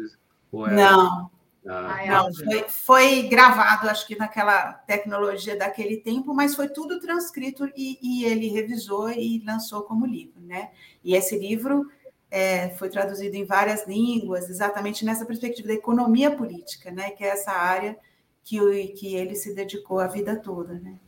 é... 0.68 0.74
Não. 0.74 1.32
Ah, 1.66 2.04
é 2.04 2.10
não, 2.10 2.34
foi, 2.34 2.66
foi, 2.68 3.22
gravado, 3.30 3.90
acho 3.90 4.06
que 4.06 4.18
naquela 4.18 4.74
tecnologia 4.74 5.58
daquele 5.58 5.96
tempo, 5.96 6.34
mas 6.34 6.56
foi 6.56 6.68
tudo 6.68 7.00
transcrito 7.00 7.72
e, 7.74 7.98
e 8.02 8.26
ele 8.26 8.50
revisou 8.50 9.10
e 9.10 9.42
lançou 9.46 9.84
como 9.84 10.06
livro, 10.06 10.42
né? 10.42 10.72
E 11.02 11.16
esse 11.16 11.40
livro 11.40 11.90
é, 12.30 12.72
foi 12.72 12.90
traduzido 12.90 13.38
em 13.38 13.46
várias 13.46 13.88
línguas, 13.88 14.50
exatamente 14.50 15.06
nessa 15.06 15.26
perspectiva 15.26 15.70
da 15.70 15.74
economia 15.74 16.36
política, 16.36 16.92
né? 16.92 17.12
Que 17.12 17.24
é 17.24 17.30
essa 17.30 17.52
área 17.52 17.98
que, 18.44 18.88
que 18.90 19.16
ele 19.16 19.36
se 19.36 19.54
dedicou 19.54 20.00
a 20.00 20.08
vida 20.08 20.36
toda, 20.36 20.74
né? 20.74 21.00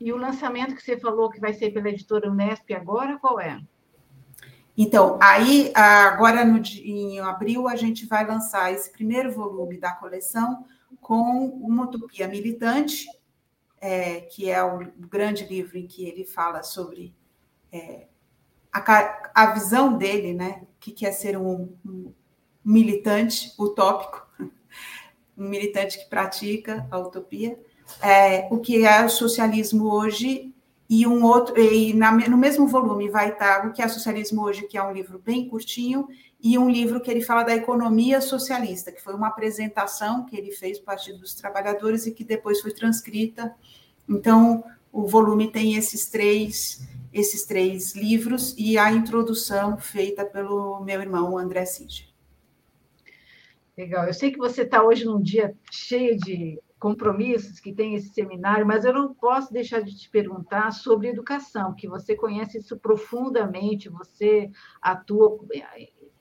E 0.00 0.12
o 0.12 0.16
lançamento 0.16 0.74
que 0.74 0.82
você 0.82 0.98
falou 0.98 1.30
que 1.30 1.40
vai 1.40 1.52
ser 1.52 1.70
pela 1.70 1.88
editora 1.88 2.30
Unesp 2.30 2.72
agora, 2.74 3.18
qual 3.18 3.38
é? 3.38 3.62
Então, 4.76 5.18
aí, 5.22 5.70
agora 5.74 6.44
no, 6.44 6.58
em 6.58 7.20
abril, 7.20 7.68
a 7.68 7.76
gente 7.76 8.06
vai 8.06 8.26
lançar 8.26 8.72
esse 8.72 8.90
primeiro 8.90 9.30
volume 9.30 9.78
da 9.78 9.92
coleção 9.92 10.64
com 11.00 11.46
uma 11.62 11.84
utopia 11.84 12.26
militante, 12.26 13.06
é, 13.80 14.22
que 14.22 14.50
é 14.50 14.62
o 14.62 14.90
grande 14.98 15.44
livro 15.44 15.76
em 15.76 15.86
que 15.86 16.04
ele 16.04 16.24
fala 16.24 16.62
sobre 16.62 17.14
é, 17.70 18.06
a, 18.72 19.30
a, 19.34 19.46
visão 19.52 19.96
dele, 19.96 20.32
né? 20.32 20.62
O 20.62 20.80
que 20.80 21.04
é 21.04 21.12
ser 21.12 21.36
um, 21.36 21.76
um 21.84 22.12
militante 22.64 23.52
utópico, 23.58 24.26
um 25.42 25.48
militante 25.48 25.98
que 25.98 26.08
pratica 26.08 26.86
a 26.90 26.98
utopia, 26.98 27.58
é, 28.00 28.48
o 28.50 28.58
que 28.58 28.84
é 28.84 29.04
o 29.04 29.08
socialismo 29.08 29.92
hoje 29.92 30.54
e 30.88 31.06
um 31.06 31.24
outro 31.24 31.58
e 31.58 31.94
na, 31.94 32.12
no 32.12 32.36
mesmo 32.36 32.66
volume 32.66 33.08
vai 33.08 33.30
estar 33.30 33.66
o 33.66 33.72
que 33.72 33.82
é 33.82 33.88
socialismo 33.88 34.42
hoje, 34.42 34.66
que 34.66 34.76
é 34.76 34.82
um 34.82 34.92
livro 34.92 35.18
bem 35.18 35.48
curtinho, 35.48 36.08
e 36.40 36.58
um 36.58 36.68
livro 36.68 37.00
que 37.00 37.10
ele 37.10 37.22
fala 37.22 37.44
da 37.44 37.54
economia 37.54 38.20
socialista, 38.20 38.90
que 38.90 39.00
foi 39.00 39.14
uma 39.14 39.28
apresentação 39.28 40.26
que 40.26 40.36
ele 40.36 40.50
fez 40.50 40.78
para 40.78 40.82
o 40.82 40.96
Partido 40.96 41.18
dos 41.18 41.34
Trabalhadores 41.34 42.06
e 42.06 42.12
que 42.12 42.24
depois 42.24 42.60
foi 42.60 42.72
transcrita. 42.72 43.54
Então, 44.08 44.64
o 44.92 45.06
volume 45.06 45.50
tem 45.50 45.76
esses 45.76 46.08
três 46.08 46.86
esses 47.12 47.44
três 47.44 47.94
livros 47.94 48.54
e 48.56 48.78
a 48.78 48.90
introdução 48.90 49.76
feita 49.76 50.24
pelo 50.24 50.80
meu 50.80 51.00
irmão 51.00 51.36
André 51.36 51.66
Singer. 51.66 52.11
Legal. 53.76 54.06
Eu 54.06 54.14
sei 54.14 54.30
que 54.30 54.38
você 54.38 54.62
está 54.62 54.82
hoje 54.82 55.04
num 55.04 55.20
dia 55.20 55.54
cheio 55.70 56.18
de 56.18 56.60
compromissos 56.78 57.60
que 57.60 57.72
tem 57.72 57.94
esse 57.94 58.08
seminário, 58.08 58.66
mas 58.66 58.84
eu 58.84 58.92
não 58.92 59.14
posso 59.14 59.52
deixar 59.52 59.80
de 59.82 59.96
te 59.96 60.10
perguntar 60.10 60.72
sobre 60.72 61.08
educação, 61.08 61.74
que 61.74 61.86
você 61.86 62.16
conhece 62.16 62.58
isso 62.58 62.76
profundamente, 62.76 63.88
você 63.88 64.50
atua 64.80 65.38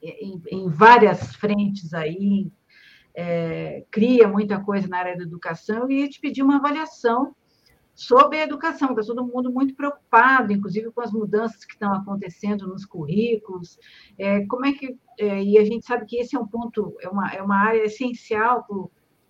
em, 0.01 0.39
em 0.51 0.69
várias 0.69 1.35
frentes 1.35 1.95
aí, 1.95 2.51
é, 3.15 3.83
cria 3.89 4.27
muita 4.27 4.59
coisa 4.59 4.87
na 4.87 4.99
área 4.99 5.17
da 5.17 5.23
educação, 5.23 5.89
e 5.89 6.07
te 6.07 6.21
pedir 6.21 6.43
uma 6.43 6.57
avaliação 6.57 7.35
sobre 8.01 8.39
a 8.39 8.43
educação, 8.43 8.89
está 8.89 9.03
todo 9.03 9.23
mundo 9.23 9.51
muito 9.53 9.75
preocupado, 9.75 10.51
inclusive 10.51 10.91
com 10.91 11.01
as 11.01 11.11
mudanças 11.11 11.63
que 11.63 11.73
estão 11.73 11.93
acontecendo 11.93 12.67
nos 12.67 12.83
currículos. 12.83 13.77
É, 14.17 14.43
como 14.47 14.65
é 14.65 14.73
que. 14.73 14.97
É, 15.19 15.43
e 15.43 15.55
a 15.59 15.63
gente 15.63 15.85
sabe 15.85 16.05
que 16.07 16.17
esse 16.17 16.35
é 16.35 16.39
um 16.39 16.47
ponto, 16.47 16.97
é 16.99 17.07
uma, 17.07 17.31
é 17.31 17.41
uma 17.43 17.57
área 17.57 17.83
essencial 17.83 18.65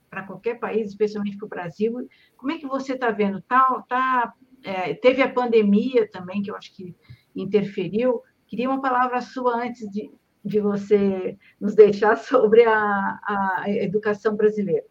para 0.10 0.24
qualquer 0.24 0.58
país, 0.58 0.90
especialmente 0.90 1.38
para 1.38 1.46
o 1.46 1.50
Brasil. 1.50 2.08
Como 2.38 2.54
é 2.54 2.58
que 2.58 2.66
você 2.66 2.94
está 2.94 3.12
vendo? 3.12 3.42
Tá, 3.42 3.84
tá, 3.90 4.34
é, 4.64 4.94
teve 4.94 5.22
a 5.22 5.32
pandemia 5.32 6.10
também, 6.10 6.42
que 6.42 6.50
eu 6.50 6.56
acho 6.56 6.74
que 6.74 6.96
interferiu. 7.36 8.22
Queria 8.48 8.70
uma 8.70 8.82
palavra 8.82 9.20
sua 9.20 9.66
antes 9.66 9.90
de, 9.92 10.10
de 10.46 10.62
você 10.62 11.38
nos 11.60 11.76
deixar 11.76 12.16
sobre 12.24 12.64
a, 12.64 13.20
a 13.28 13.66
educação 13.68 14.34
brasileira. 14.34 14.86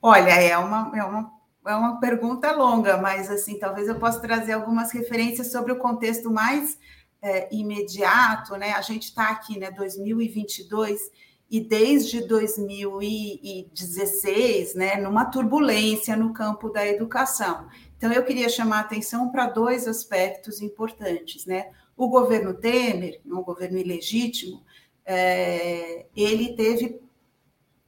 Olha, 0.00 0.30
é 0.30 0.56
uma, 0.56 0.90
é 0.96 1.04
uma 1.04 1.31
é 1.66 1.74
uma 1.74 1.98
pergunta 2.00 2.52
longa, 2.52 2.96
mas 2.96 3.28
assim, 3.30 3.58
talvez 3.58 3.88
eu 3.88 3.98
possa 3.98 4.20
trazer 4.20 4.52
algumas 4.52 4.90
referências 4.92 5.50
sobre 5.52 5.72
o 5.72 5.78
contexto 5.78 6.30
mais 6.30 6.78
é, 7.20 7.54
imediato, 7.54 8.56
né? 8.56 8.72
A 8.72 8.80
gente 8.80 9.02
está 9.04 9.28
aqui, 9.30 9.58
né, 9.58 9.70
2022, 9.70 10.98
e 11.48 11.60
desde 11.60 12.26
2016, 12.26 14.74
né, 14.74 14.96
numa 14.96 15.26
turbulência 15.26 16.16
no 16.16 16.32
campo 16.32 16.68
da 16.70 16.84
educação. 16.86 17.68
Então, 17.96 18.12
eu 18.12 18.24
queria 18.24 18.48
chamar 18.48 18.78
a 18.78 18.80
atenção 18.80 19.30
para 19.30 19.46
dois 19.46 19.86
aspectos 19.86 20.60
importantes, 20.60 21.46
né? 21.46 21.70
O 21.96 22.08
governo 22.08 22.54
Temer, 22.54 23.20
um 23.24 23.42
governo 23.42 23.78
ilegítimo, 23.78 24.64
é, 25.04 26.06
ele 26.16 26.56
teve 26.56 27.00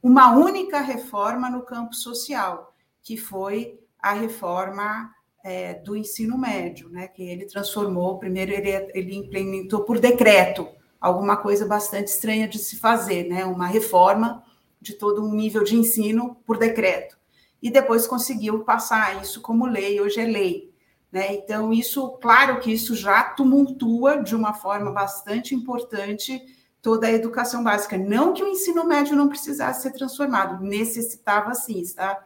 uma 0.01 0.33
única 0.37 0.79
reforma 0.79 1.49
no 1.49 1.63
campo 1.63 1.93
social, 1.95 2.74
que 3.05 3.15
foi 3.15 3.79
a 4.01 4.13
reforma 4.13 5.11
é, 5.43 5.75
do 5.75 5.95
ensino 5.95 6.35
médio, 6.39 6.89
né, 6.89 7.07
que 7.07 7.21
ele 7.21 7.45
transformou, 7.45 8.17
primeiro 8.17 8.51
ele, 8.51 8.71
ele 8.95 9.15
implementou 9.15 9.83
por 9.83 9.99
decreto, 9.99 10.67
alguma 10.99 11.37
coisa 11.37 11.67
bastante 11.67 12.07
estranha 12.07 12.47
de 12.47 12.57
se 12.57 12.77
fazer, 12.77 13.29
né, 13.29 13.45
uma 13.45 13.67
reforma 13.67 14.43
de 14.81 14.95
todo 14.95 15.23
um 15.23 15.35
nível 15.35 15.63
de 15.63 15.75
ensino 15.75 16.35
por 16.47 16.57
decreto. 16.57 17.15
E 17.61 17.69
depois 17.69 18.07
conseguiu 18.07 18.63
passar 18.63 19.21
isso 19.21 19.39
como 19.39 19.67
lei, 19.67 20.01
hoje 20.01 20.19
é 20.19 20.25
lei. 20.25 20.73
Né? 21.11 21.35
Então, 21.35 21.71
isso, 21.71 22.09
claro 22.17 22.59
que 22.59 22.73
isso 22.73 22.95
já 22.95 23.23
tumultua 23.23 24.21
de 24.23 24.35
uma 24.35 24.53
forma 24.53 24.91
bastante 24.91 25.53
importante 25.53 26.41
toda 26.81 27.07
a 27.07 27.11
educação 27.11 27.63
básica. 27.63 27.97
Não 27.97 28.33
que 28.33 28.43
o 28.43 28.47
ensino 28.47 28.83
médio 28.83 29.15
não 29.15 29.29
precisasse 29.29 29.83
ser 29.83 29.91
transformado, 29.91 30.63
necessitava 30.63 31.53
sim, 31.53 31.79
está? 31.81 32.19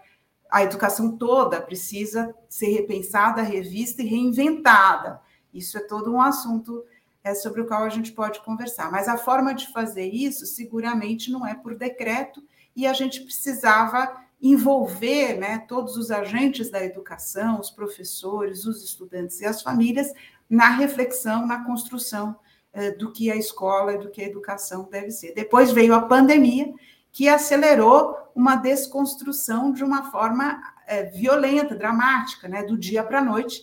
A 0.50 0.64
educação 0.64 1.16
toda 1.18 1.62
precisa 1.62 2.34
ser 2.48 2.72
repensada, 2.72 3.42
revista 3.42 4.02
e 4.02 4.08
reinventada. 4.08 5.22
Isso 5.54 5.78
é 5.78 5.82
todo 5.82 6.12
um 6.12 6.22
assunto 6.22 6.84
é, 7.24 7.36
sobre 7.36 7.62
o 7.62 7.68
qual 7.68 7.84
a 7.84 7.90
gente 7.90 8.12
pode 8.12 8.40
conversar. 8.42 8.92
Mas 8.92 9.08
a 9.08 9.18
forma 9.18 9.54
de 9.54 9.72
fazer 9.72 10.08
isso, 10.08 10.46
seguramente, 10.46 11.32
não 11.32 11.46
é 11.46 11.54
por 11.54 11.76
decreto, 11.76 12.42
e 12.76 12.88
a 12.88 12.94
gente 12.94 13.22
precisava 13.22 14.12
envolver 14.42 15.38
né, 15.38 15.60
todos 15.68 15.98
os 15.98 16.12
agentes 16.12 16.70
da 16.70 16.84
educação, 16.84 17.60
os 17.60 17.70
professores, 17.70 18.66
os 18.66 18.84
estudantes 18.84 19.42
e 19.42 19.46
as 19.46 19.62
famílias 19.62 20.12
na 20.50 20.70
reflexão, 20.70 21.46
na 21.46 21.64
construção 21.66 22.36
eh, 22.72 22.92
do 22.92 23.12
que 23.12 23.30
a 23.30 23.36
escola 23.36 23.94
e 23.94 23.98
do 23.98 24.10
que 24.10 24.22
a 24.22 24.26
educação 24.28 24.88
deve 24.90 25.12
ser. 25.12 25.34
Depois 25.34 25.72
veio 25.72 25.94
a 25.94 26.02
pandemia, 26.02 26.74
que 27.12 27.28
acelerou 27.28 28.16
uma 28.36 28.56
desconstrução 28.56 29.72
de 29.72 29.84
uma 29.84 30.12
forma 30.12 30.62
eh, 30.88 31.06
violenta, 31.06 31.76
dramática, 31.76 32.48
né, 32.48 32.64
do 32.64 32.78
dia 32.78 33.04
para 33.04 33.20
a 33.20 33.24
noite, 33.24 33.62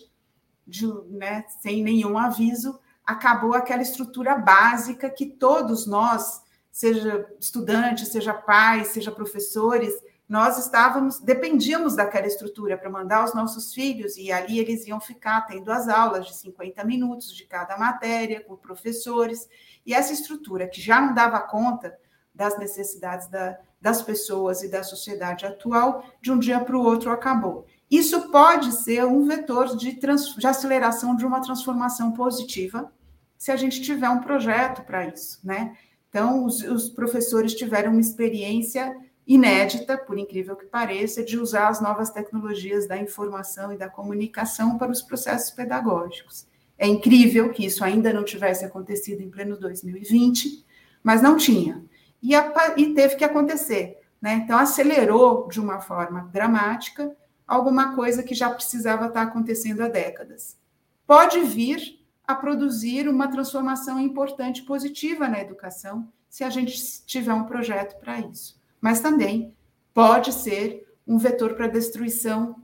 de, 0.65 0.85
né, 1.09 1.45
sem 1.61 1.83
nenhum 1.83 2.17
aviso, 2.17 2.79
acabou 3.05 3.53
aquela 3.53 3.81
estrutura 3.81 4.37
básica 4.37 5.09
que 5.09 5.25
todos 5.25 5.87
nós, 5.87 6.41
seja 6.71 7.25
estudantes, 7.39 8.09
seja 8.09 8.33
pais, 8.33 8.89
seja 8.89 9.11
professores, 9.11 9.93
nós 10.27 10.57
estávamos, 10.57 11.19
dependíamos 11.19 11.95
daquela 11.95 12.27
estrutura 12.27 12.77
para 12.77 12.89
mandar 12.89 13.23
os 13.23 13.33
nossos 13.33 13.73
filhos, 13.73 14.17
e 14.17 14.29
ali 14.29 14.59
eles 14.59 14.85
iam 14.85 14.99
ficar 14.99 15.41
tendo 15.41 15.71
as 15.71 15.87
aulas 15.87 16.27
de 16.27 16.35
50 16.35 16.83
minutos 16.83 17.33
de 17.33 17.45
cada 17.45 17.77
matéria, 17.77 18.43
com 18.43 18.57
professores, 18.57 19.47
e 19.85 19.93
essa 19.93 20.11
estrutura 20.11 20.67
que 20.67 20.81
já 20.81 20.99
não 20.99 21.13
dava 21.13 21.39
conta 21.39 21.97
das 22.37 22.57
necessidades 22.59 23.27
da, 23.27 23.57
das 23.81 24.01
pessoas 24.03 24.61
e 24.61 24.69
da 24.69 24.83
sociedade 24.83 25.45
atual, 25.45 26.05
de 26.21 26.31
um 26.31 26.37
dia 26.37 26.59
para 26.59 26.77
o 26.77 26.83
outro 26.83 27.09
acabou. 27.09 27.65
Isso 27.89 28.29
pode 28.29 28.71
ser 28.73 29.03
um 29.05 29.25
vetor 29.25 29.75
de, 29.75 29.93
trans, 29.93 30.35
de 30.35 30.45
aceleração 30.45 31.15
de 31.15 31.25
uma 31.25 31.41
transformação 31.41 32.11
positiva, 32.11 32.91
se 33.37 33.51
a 33.51 33.55
gente 33.55 33.81
tiver 33.81 34.09
um 34.09 34.19
projeto 34.19 34.83
para 34.83 35.07
isso, 35.07 35.39
né? 35.43 35.75
Então, 36.09 36.45
os, 36.45 36.61
os 36.61 36.89
professores 36.89 37.53
tiveram 37.53 37.91
uma 37.91 38.01
experiência 38.01 38.95
inédita, 39.25 39.97
por 39.97 40.17
incrível 40.17 40.55
que 40.55 40.65
pareça, 40.65 41.23
de 41.23 41.37
usar 41.37 41.67
as 41.67 41.81
novas 41.81 42.09
tecnologias 42.09 42.87
da 42.87 42.97
informação 42.97 43.73
e 43.73 43.77
da 43.77 43.89
comunicação 43.89 44.77
para 44.77 44.91
os 44.91 45.01
processos 45.01 45.51
pedagógicos. 45.51 46.47
É 46.77 46.87
incrível 46.87 47.51
que 47.51 47.65
isso 47.65 47.83
ainda 47.83 48.13
não 48.13 48.23
tivesse 48.23 48.63
acontecido 48.63 49.21
em 49.21 49.29
pleno 49.29 49.57
2020, 49.57 50.65
mas 51.03 51.21
não 51.21 51.35
tinha. 51.35 51.83
E, 52.21 52.35
a, 52.35 52.73
e 52.77 52.93
teve 52.93 53.15
que 53.15 53.23
acontecer. 53.23 53.99
Né? 54.21 54.33
Então, 54.43 54.57
acelerou 54.57 55.47
de 55.47 55.59
uma 55.59 55.79
forma 55.79 56.29
dramática 56.31 57.15
alguma 57.47 57.95
coisa 57.95 58.23
que 58.23 58.35
já 58.35 58.49
precisava 58.49 59.07
estar 59.07 59.21
acontecendo 59.21 59.81
há 59.81 59.87
décadas. 59.87 60.57
Pode 61.05 61.39
vir 61.41 61.99
a 62.25 62.35
produzir 62.35 63.07
uma 63.07 63.29
transformação 63.29 63.99
importante 63.99 64.63
positiva 64.63 65.29
na 65.29 65.39
educação, 65.39 66.11
se 66.29 66.43
a 66.43 66.49
gente 66.49 67.05
tiver 67.05 67.33
um 67.33 67.45
projeto 67.45 67.97
para 67.99 68.19
isso 68.19 68.57
mas 68.81 68.99
também 68.99 69.55
pode 69.93 70.31
ser 70.33 70.87
um 71.05 71.17
vetor 71.17 71.55
para 71.55 71.67
destruição 71.67 72.55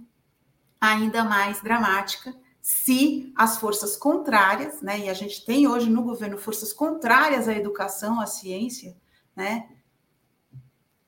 ainda 0.80 1.24
mais 1.24 1.62
dramática 1.62 2.36
se 2.62 3.34
as 3.36 3.58
forças 3.58 3.98
contrárias, 3.98 4.82
né, 4.82 5.00
e 5.00 5.10
a 5.10 5.14
gente 5.14 5.44
tem 5.44 5.68
hoje 5.68 5.90
no 5.90 6.02
governo 6.02 6.38
forças 6.38 6.72
contrárias 6.72 7.48
à 7.50 7.54
educação, 7.54 8.22
à 8.22 8.26
ciência, 8.26 8.96
né, 9.36 9.68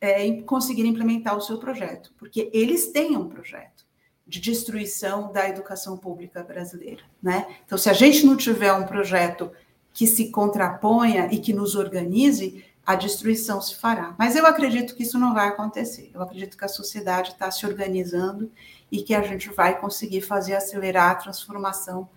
é, 0.02 0.42
conseguirem 0.42 0.92
implementar 0.92 1.36
o 1.36 1.42
seu 1.42 1.58
projeto, 1.58 2.14
porque 2.18 2.50
eles 2.54 2.92
têm 2.92 3.18
um 3.18 3.28
projeto 3.28 3.86
de 4.28 4.40
destruição 4.40 5.32
da 5.32 5.48
educação 5.48 5.98
pública 5.98 6.44
brasileira, 6.44 7.04
né? 7.22 7.46
Então, 7.66 7.78
se 7.78 7.90
a 7.90 7.94
gente 7.94 8.26
não 8.26 8.36
tiver 8.36 8.74
um 8.74 8.86
projeto 8.86 9.52
que 9.94 10.08
se 10.08 10.30
contraponha 10.30 11.30
e 11.32 11.40
que 11.40 11.54
nos 11.54 11.76
organize, 11.76 12.66
a 12.86 12.96
destruição 12.96 13.62
se 13.62 13.76
fará. 13.76 14.14
Mas 14.18 14.36
eu 14.36 14.46
acredito 14.46 14.96
que 14.96 15.04
isso 15.04 15.18
não 15.18 15.34
vai 15.34 15.48
acontecer. 15.48 16.12
Eu 16.14 16.22
acredito 16.22 16.58
que 16.58 16.66
a 16.66 16.68
sociedade 16.68 17.32
está 17.32 17.50
se 17.50 17.66
organizando 17.66 18.52
e 18.92 19.02
que 19.02 19.16
a 19.16 19.22
gente 19.22 19.50
vai 19.50 19.80
conseguir 19.80 20.22
fazer 20.22 20.56
acelerar 20.56 21.12
a 21.12 21.16
transformação 21.16 22.08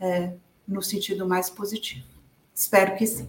é, 0.00 0.32
no 0.66 0.82
sentido 0.82 1.28
mais 1.28 1.50
positivo. 1.50 2.06
Espero 2.54 2.96
que 2.96 3.06
sim. 3.06 3.28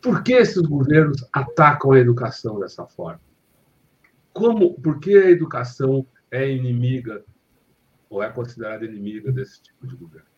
Por 0.00 0.22
que 0.22 0.32
esses 0.32 0.62
governos 0.62 1.24
atacam 1.32 1.92
a 1.92 1.98
educação 1.98 2.58
dessa 2.58 2.86
forma? 2.86 3.20
Como, 4.32 4.74
por 4.80 4.98
que 4.98 5.16
a 5.16 5.30
educação 5.30 6.06
é 6.30 6.48
inimiga 6.50 7.22
ou 8.08 8.22
é 8.22 8.30
considerada 8.30 8.84
inimiga 8.84 9.30
desse 9.30 9.62
tipo 9.62 9.86
de 9.86 9.96
governo? 9.96 10.30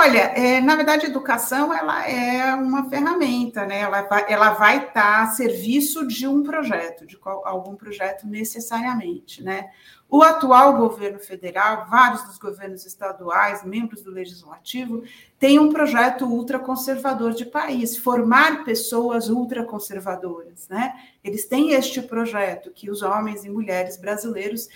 Olha, 0.00 0.20
é, 0.36 0.60
na 0.60 0.76
verdade, 0.76 1.06
a 1.06 1.08
educação 1.08 1.74
ela 1.74 2.08
é 2.08 2.54
uma 2.54 2.88
ferramenta, 2.88 3.66
né? 3.66 3.80
Ela 3.80 4.02
vai, 4.02 4.26
ela 4.28 4.50
vai 4.50 4.86
estar 4.86 5.22
a 5.24 5.26
serviço 5.26 6.06
de 6.06 6.24
um 6.24 6.44
projeto, 6.44 7.04
de 7.04 7.16
qual, 7.16 7.44
algum 7.44 7.74
projeto 7.74 8.24
necessariamente, 8.24 9.42
né? 9.42 9.70
O 10.10 10.22
atual 10.22 10.74
governo 10.78 11.18
federal, 11.18 11.86
vários 11.90 12.22
dos 12.24 12.38
governos 12.38 12.86
estaduais, 12.86 13.62
membros 13.62 14.02
do 14.02 14.10
legislativo, 14.10 15.02
têm 15.38 15.58
um 15.58 15.70
projeto 15.70 16.24
ultraconservador 16.24 17.32
de 17.32 17.44
país, 17.44 17.98
formar 17.98 18.64
pessoas 18.64 19.28
ultraconservadoras, 19.28 20.66
né? 20.68 20.94
Eles 21.22 21.44
têm 21.46 21.72
este 21.72 22.00
projeto 22.00 22.70
que 22.70 22.90
os 22.90 23.02
homens 23.02 23.44
e 23.44 23.50
mulheres 23.50 23.98
brasileiros 23.98 24.68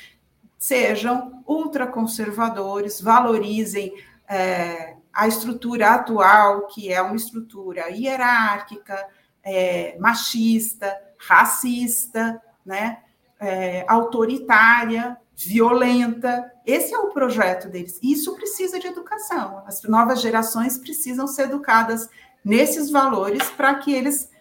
sejam 0.58 1.42
ultraconservadores, 1.46 3.00
valorizem 3.00 3.90
é, 4.28 4.96
a 5.12 5.26
estrutura 5.26 5.92
atual, 5.92 6.66
que 6.66 6.92
é 6.92 7.00
uma 7.00 7.16
estrutura 7.16 7.88
hierárquica, 7.88 9.08
é, 9.42 9.98
machista, 9.98 10.94
racista, 11.18 12.40
né, 12.64 12.98
é, 13.40 13.84
autoritária, 13.88 15.18
violenta. 15.36 16.50
Esse 16.64 16.94
é 16.94 16.98
o 16.98 17.10
projeto 17.10 17.68
deles. 17.68 17.98
Isso 18.02 18.34
precisa 18.34 18.78
de 18.78 18.86
educação. 18.86 19.62
As 19.66 19.82
novas 19.84 20.20
gerações 20.20 20.78
precisam 20.78 21.26
ser 21.26 21.44
educadas 21.44 22.08
nesses 22.44 22.90
valores 22.90 23.48
para 23.50 23.74
que 23.76 23.92
eles 23.92 24.31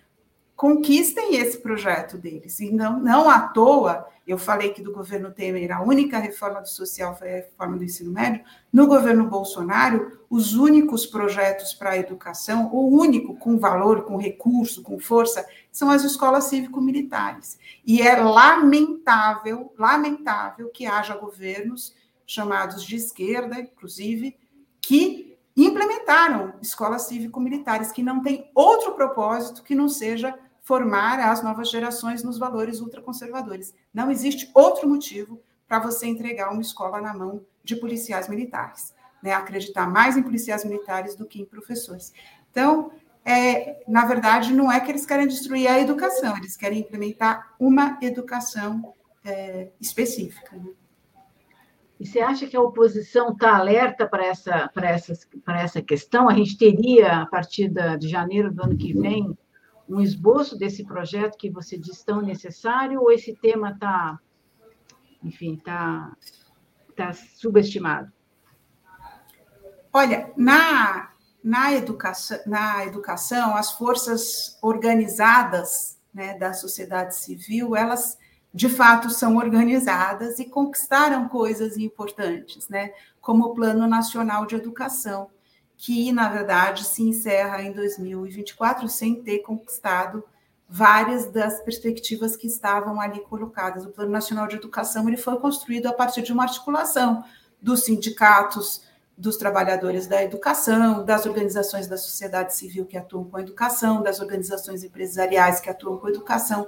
conquistem 0.62 1.38
esse 1.38 1.58
projeto 1.58 2.20
deles. 2.20 2.60
E 2.60 2.72
não, 2.72 3.00
não 3.00 3.28
à 3.28 3.40
toa, 3.48 4.08
eu 4.28 4.38
falei 4.38 4.70
que 4.70 4.84
do 4.84 4.94
governo 4.94 5.32
Temer 5.32 5.76
a 5.76 5.82
única 5.82 6.20
reforma 6.20 6.62
do 6.62 6.70
social 6.70 7.18
foi 7.18 7.30
a 7.30 7.36
reforma 7.38 7.78
do 7.78 7.84
ensino 7.84 8.12
médio. 8.12 8.44
No 8.72 8.86
governo 8.86 9.26
Bolsonaro, 9.26 10.20
os 10.30 10.54
únicos 10.54 11.04
projetos 11.08 11.74
para 11.74 11.90
a 11.90 11.98
educação, 11.98 12.70
o 12.72 12.96
único 12.96 13.36
com 13.38 13.58
valor, 13.58 14.04
com 14.04 14.18
recurso, 14.18 14.84
com 14.84 15.00
força, 15.00 15.44
são 15.72 15.90
as 15.90 16.04
escolas 16.04 16.44
cívico-militares. 16.44 17.58
E 17.84 18.00
é 18.04 18.16
lamentável, 18.18 19.74
lamentável 19.76 20.70
que 20.70 20.86
haja 20.86 21.18
governos 21.18 21.96
chamados 22.24 22.84
de 22.84 22.98
esquerda, 22.98 23.60
inclusive, 23.60 24.38
que 24.80 25.36
implementaram 25.58 26.54
escolas 26.62 27.08
cívico-militares 27.08 27.92
que 27.92 28.04
não 28.04 28.22
têm 28.22 28.52
outro 28.54 28.94
propósito 28.94 29.64
que 29.64 29.74
não 29.74 29.90
seja 29.90 30.38
formar 30.72 31.20
as 31.20 31.44
novas 31.44 31.70
gerações 31.70 32.24
nos 32.24 32.38
valores 32.38 32.80
ultraconservadores. 32.80 33.76
Não 33.94 34.10
existe 34.10 34.50
outro 34.54 34.88
motivo 34.88 35.42
para 35.68 35.80
você 35.80 36.08
entregar 36.08 36.50
uma 36.50 36.62
escola 36.62 37.02
na 37.02 37.14
mão 37.14 37.42
de 37.62 37.76
policiais 37.76 38.30
militares, 38.30 38.94
né? 39.22 39.34
Acreditar 39.34 39.86
mais 39.86 40.16
em 40.16 40.24
policiais 40.24 40.64
militares 40.64 41.14
do 41.14 41.26
que 41.26 41.42
em 41.42 41.46
professores. 41.46 42.14
Então, 42.50 42.90
é, 43.26 43.84
na 43.86 44.06
verdade, 44.06 44.54
não 44.54 44.72
é 44.72 44.80
que 44.80 44.90
eles 44.90 45.06
querem 45.06 45.28
destruir 45.28 45.68
a 45.68 45.78
educação, 45.78 46.38
eles 46.38 46.56
querem 46.56 46.80
implementar 46.80 47.54
uma 47.60 47.98
educação 48.02 48.94
é, 49.26 49.68
específica. 49.78 50.56
Né? 50.56 50.70
E 52.00 52.08
você 52.08 52.22
acha 52.22 52.48
que 52.48 52.56
a 52.56 52.62
oposição 52.62 53.34
está 53.34 53.58
alerta 53.58 54.08
para 54.08 54.26
essa, 54.26 54.72
essa, 54.82 55.14
essa 55.50 55.82
questão? 55.82 56.30
A 56.30 56.34
gente 56.34 56.58
teria, 56.58 57.24
a 57.24 57.26
partir 57.26 57.70
de 58.00 58.08
janeiro 58.08 58.54
do 58.54 58.64
ano 58.64 58.78
que 58.78 58.94
vem, 58.94 59.38
um 59.92 60.02
esboço 60.02 60.58
desse 60.58 60.84
projeto 60.86 61.38
que 61.38 61.50
você 61.50 61.78
diz 61.78 62.02
tão 62.04 62.22
necessário, 62.22 63.02
ou 63.02 63.12
esse 63.12 63.36
tema 63.36 63.72
está, 63.72 64.18
enfim, 65.24 65.56
está 65.56 66.16
tá 66.96 67.14
subestimado? 67.14 68.12
Olha, 69.92 70.32
na, 70.38 71.12
na, 71.44 71.74
educação, 71.74 72.40
na 72.46 72.86
educação, 72.86 73.56
as 73.56 73.74
forças 73.74 74.58
organizadas 74.62 76.00
né, 76.14 76.38
da 76.38 76.54
sociedade 76.54 77.18
civil, 77.18 77.76
elas 77.76 78.18
de 78.54 78.70
fato 78.70 79.10
são 79.10 79.38
organizadas 79.38 80.40
e 80.40 80.46
conquistaram 80.46 81.28
coisas 81.28 81.78
importantes, 81.78 82.68
né, 82.70 82.94
como 83.20 83.46
o 83.46 83.54
Plano 83.54 83.88
Nacional 83.88 84.46
de 84.46 84.56
Educação, 84.56 85.30
que, 85.82 86.12
na 86.12 86.30
verdade, 86.30 86.86
se 86.86 87.02
encerra 87.02 87.64
em 87.64 87.72
2024 87.72 88.88
sem 88.88 89.24
ter 89.24 89.40
conquistado 89.40 90.24
várias 90.70 91.26
das 91.32 91.60
perspectivas 91.64 92.36
que 92.36 92.46
estavam 92.46 93.02
ali 93.02 93.20
colocadas. 93.22 93.84
O 93.84 93.90
Plano 93.90 94.12
Nacional 94.12 94.48
de 94.48 94.58
Educação 94.58 95.08
ele 95.08 95.18
foi 95.18 95.40
construído 95.40 95.88
a 95.88 95.94
partir 95.94 96.22
de 96.22 96.32
uma 96.32 96.44
articulação 96.44 97.24
dos 97.60 97.84
sindicatos, 97.84 98.84
dos 99.18 99.38
trabalhadores 99.38 100.06
da 100.06 100.24
educação, 100.24 101.04
das 101.04 101.26
organizações 101.26 101.88
da 101.88 101.98
sociedade 101.98 102.56
civil 102.56 102.86
que 102.86 102.96
atuam 102.96 103.24
com 103.24 103.38
a 103.38 103.42
educação, 103.42 104.04
das 104.04 104.20
organizações 104.20 104.84
empresariais 104.84 105.60
que 105.60 105.70
atuam 105.70 105.98
com 105.98 106.06
a 106.06 106.12
educação, 106.12 106.68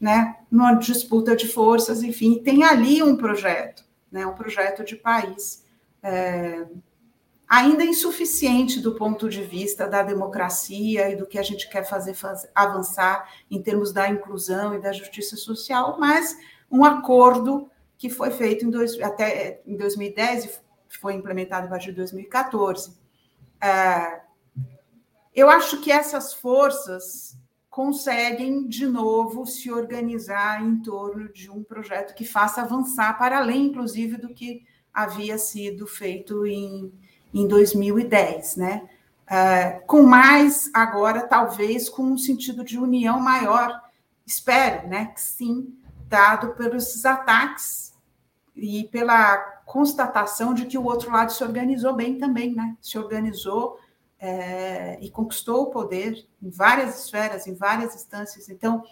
né, 0.00 0.34
numa 0.50 0.74
disputa 0.74 1.36
de 1.36 1.46
forças, 1.46 2.02
enfim, 2.02 2.42
tem 2.42 2.64
ali 2.64 3.04
um 3.04 3.16
projeto, 3.16 3.84
né, 4.10 4.26
um 4.26 4.34
projeto 4.34 4.84
de 4.84 4.96
país 4.96 5.64
é, 6.02 6.66
ainda 7.48 7.82
insuficiente 7.82 8.78
do 8.78 8.94
ponto 8.94 9.28
de 9.28 9.42
vista 9.42 9.88
da 9.88 10.02
democracia 10.02 11.08
e 11.08 11.16
do 11.16 11.26
que 11.26 11.38
a 11.38 11.42
gente 11.42 11.68
quer 11.70 11.82
fazer, 11.84 12.12
fazer 12.12 12.50
avançar 12.54 13.32
em 13.50 13.62
termos 13.62 13.90
da 13.90 14.08
inclusão 14.08 14.74
e 14.74 14.80
da 14.80 14.92
justiça 14.92 15.34
social, 15.36 15.96
mas 15.98 16.36
um 16.70 16.84
acordo 16.84 17.70
que 17.96 18.10
foi 18.10 18.30
feito 18.30 18.66
em 18.66 18.70
dois, 18.70 19.00
até 19.00 19.62
em 19.66 19.76
2010 19.76 20.44
e 20.44 20.50
foi 21.00 21.14
implementado 21.14 21.66
a 21.66 21.70
partir 21.70 21.90
de 21.90 21.96
2014. 21.96 22.96
É, 23.60 24.20
eu 25.34 25.48
acho 25.48 25.80
que 25.80 25.90
essas 25.90 26.34
forças 26.34 27.36
conseguem 27.70 28.68
de 28.68 28.86
novo 28.86 29.46
se 29.46 29.70
organizar 29.70 30.62
em 30.62 30.80
torno 30.82 31.32
de 31.32 31.50
um 31.50 31.62
projeto 31.62 32.14
que 32.14 32.24
faça 32.24 32.60
avançar 32.60 33.16
para 33.16 33.38
além, 33.38 33.66
inclusive, 33.66 34.16
do 34.16 34.34
que 34.34 34.64
havia 34.92 35.38
sido 35.38 35.86
feito 35.86 36.44
em, 36.44 36.92
em 37.32 37.46
2010, 37.46 38.56
né? 38.56 38.88
Uh, 39.26 39.86
com 39.86 40.02
mais 40.02 40.70
agora, 40.72 41.26
talvez, 41.26 41.88
com 41.88 42.02
um 42.02 42.16
sentido 42.16 42.64
de 42.64 42.78
união 42.78 43.20
maior, 43.20 43.82
espero, 44.26 44.88
né? 44.88 45.06
Que 45.06 45.20
sim, 45.20 45.76
dado 46.08 46.54
pelos 46.54 47.04
ataques 47.04 47.92
e 48.56 48.84
pela 48.84 49.36
constatação 49.66 50.54
de 50.54 50.64
que 50.64 50.78
o 50.78 50.84
outro 50.84 51.12
lado 51.12 51.30
se 51.30 51.44
organizou 51.44 51.94
bem 51.94 52.18
também, 52.18 52.54
né? 52.54 52.76
Se 52.80 52.98
organizou 52.98 53.78
é, 54.18 54.98
e 55.00 55.10
conquistou 55.10 55.64
o 55.64 55.70
poder 55.70 56.26
em 56.42 56.50
várias 56.50 57.04
esferas, 57.04 57.46
em 57.46 57.54
várias 57.54 57.94
instâncias. 57.94 58.48
Então, 58.48 58.82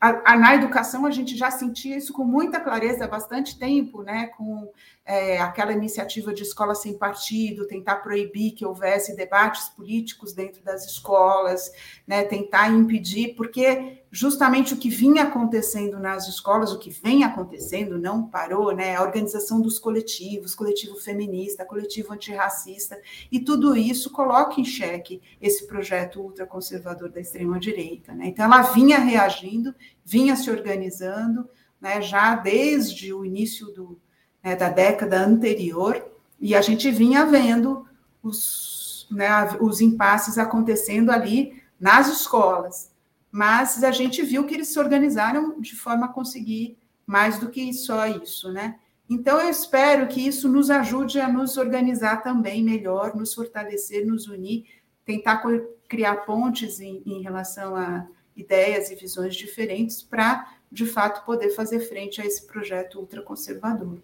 a, 0.00 0.32
a, 0.32 0.36
na 0.36 0.54
educação 0.54 1.06
a 1.06 1.10
gente 1.10 1.36
já 1.36 1.50
sentia 1.50 1.96
isso 1.96 2.12
com 2.12 2.24
muita 2.24 2.58
clareza 2.58 3.04
há 3.04 3.08
bastante 3.08 3.58
tempo, 3.58 4.02
né? 4.02 4.28
Com 4.28 4.68
é, 5.04 5.40
aquela 5.40 5.72
iniciativa 5.72 6.32
de 6.32 6.42
escola 6.42 6.74
sem 6.76 6.96
partido, 6.96 7.66
tentar 7.66 7.96
proibir 7.96 8.52
que 8.52 8.64
houvesse 8.64 9.16
debates 9.16 9.68
políticos 9.68 10.32
dentro 10.32 10.62
das 10.62 10.86
escolas, 10.86 11.72
né, 12.06 12.22
tentar 12.22 12.68
impedir, 12.70 13.34
porque 13.34 14.04
justamente 14.12 14.74
o 14.74 14.76
que 14.76 14.88
vinha 14.88 15.24
acontecendo 15.24 15.98
nas 15.98 16.28
escolas, 16.28 16.72
o 16.72 16.78
que 16.78 16.90
vem 16.90 17.24
acontecendo, 17.24 17.98
não 17.98 18.28
parou, 18.28 18.72
né, 18.72 18.94
a 18.94 19.02
organização 19.02 19.60
dos 19.60 19.76
coletivos, 19.76 20.54
coletivo 20.54 20.94
feminista, 20.94 21.64
coletivo 21.64 22.12
antirracista, 22.12 23.00
e 23.30 23.40
tudo 23.40 23.76
isso 23.76 24.10
coloca 24.10 24.60
em 24.60 24.64
xeque 24.64 25.20
esse 25.40 25.66
projeto 25.66 26.20
ultraconservador 26.20 27.10
da 27.10 27.20
extrema-direita. 27.20 28.14
Né? 28.14 28.26
Então, 28.26 28.44
ela 28.44 28.62
vinha 28.62 28.98
reagindo, 28.98 29.74
vinha 30.04 30.36
se 30.36 30.48
organizando, 30.48 31.48
né, 31.80 32.00
já 32.00 32.36
desde 32.36 33.12
o 33.12 33.24
início 33.24 33.66
do 33.72 34.00
né, 34.42 34.56
da 34.56 34.68
década 34.68 35.20
anterior, 35.20 36.04
e 36.40 36.54
a 36.54 36.60
gente 36.60 36.90
vinha 36.90 37.24
vendo 37.24 37.86
os, 38.22 39.06
né, 39.10 39.56
os 39.60 39.80
impasses 39.80 40.38
acontecendo 40.38 41.10
ali 41.10 41.62
nas 41.78 42.08
escolas. 42.08 42.90
Mas 43.30 43.82
a 43.82 43.90
gente 43.90 44.22
viu 44.22 44.44
que 44.44 44.54
eles 44.54 44.68
se 44.68 44.78
organizaram 44.78 45.60
de 45.60 45.74
forma 45.74 46.06
a 46.06 46.12
conseguir 46.12 46.76
mais 47.06 47.38
do 47.38 47.48
que 47.48 47.72
só 47.72 48.06
isso, 48.06 48.52
né? 48.52 48.76
Então, 49.08 49.40
eu 49.40 49.50
espero 49.50 50.06
que 50.06 50.26
isso 50.26 50.48
nos 50.48 50.70
ajude 50.70 51.20
a 51.20 51.28
nos 51.28 51.56
organizar 51.56 52.22
também 52.22 52.62
melhor, 52.62 53.14
nos 53.14 53.34
fortalecer, 53.34 54.06
nos 54.06 54.26
unir, 54.26 54.64
tentar 55.04 55.42
criar 55.88 56.16
pontes 56.24 56.80
em, 56.80 57.02
em 57.04 57.20
relação 57.20 57.76
a 57.76 58.06
ideias 58.34 58.90
e 58.90 58.94
visões 58.94 59.34
diferentes 59.34 60.02
para, 60.02 60.50
de 60.70 60.86
fato, 60.86 61.24
poder 61.26 61.50
fazer 61.50 61.80
frente 61.80 62.20
a 62.20 62.24
esse 62.24 62.46
projeto 62.46 63.00
ultraconservador. 63.00 63.98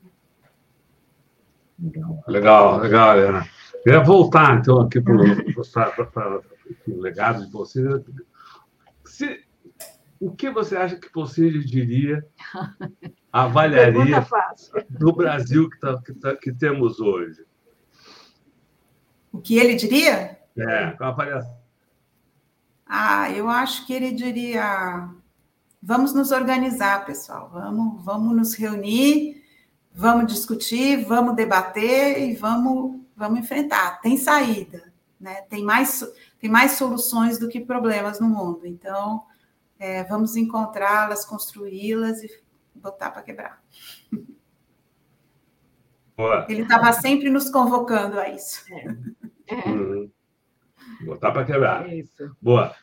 Legal, 2.27 2.79
legal, 2.79 3.19
Helena. 3.19 3.49
Queria 3.85 4.03
voltar, 4.03 4.59
então, 4.59 4.81
aqui 4.81 5.01
para 5.01 5.15
o 5.15 7.01
legado 7.01 7.47
de 7.47 7.53
você. 7.53 7.81
Se, 9.05 9.45
o 10.21 10.33
que 10.33 10.51
você 10.51 10.77
acha 10.77 10.97
que 10.97 11.09
você 11.15 11.49
diria, 11.61 12.27
avaliaria 13.33 14.27
do 14.91 15.13
Brasil 15.13 15.71
que, 15.71 15.79
tá, 15.79 16.03
que, 16.05 16.13
tá, 16.15 16.37
que 16.37 16.53
temos 16.53 16.99
hoje? 16.99 17.47
O 19.33 19.41
que 19.41 19.57
ele 19.57 19.75
diria? 19.75 20.37
É, 20.57 20.91
com 20.91 21.05
a 21.05 21.09
avaliação. 21.09 21.57
Ah, 22.85 23.31
eu 23.31 23.49
acho 23.49 23.87
que 23.87 23.93
ele 23.93 24.11
diria: 24.11 25.09
vamos 25.81 26.13
nos 26.13 26.33
organizar, 26.33 27.07
pessoal, 27.07 27.49
vamos, 27.53 28.05
vamos 28.05 28.37
nos 28.37 28.55
reunir 28.55 29.38
vamos 29.99 30.33
discutir, 30.33 31.05
vamos 31.05 31.35
debater 31.35 32.23
e 32.23 32.33
vamos, 32.33 33.01
vamos 33.17 33.41
enfrentar. 33.41 34.01
Tem 34.01 34.17
saída, 34.17 34.93
né? 35.19 35.43
tem, 35.51 35.65
mais, 35.65 36.09
tem 36.39 36.49
mais 36.49 36.73
soluções 36.73 37.37
do 37.37 37.49
que 37.49 37.59
problemas 37.61 38.21
no 38.21 38.29
mundo. 38.29 38.65
Então, 38.65 39.25
é, 39.77 40.05
vamos 40.05 40.37
encontrá-las, 40.37 41.25
construí-las 41.25 42.23
e 42.23 42.31
botar 42.77 43.11
para 43.11 43.23
quebrar. 43.23 43.61
Boa. 46.17 46.47
Ele 46.49 46.63
estava 46.63 46.93
sempre 46.93 47.29
nos 47.29 47.51
convocando 47.51 48.21
a 48.21 48.29
isso. 48.29 48.65
É. 48.73 48.85
É. 49.49 49.63
Uhum. 51.01 51.07
Botar 51.07 51.33
para 51.33 51.45
quebrar. 51.45 51.89
É 51.89 51.97
isso. 51.97 52.37
Boa. 52.41 52.75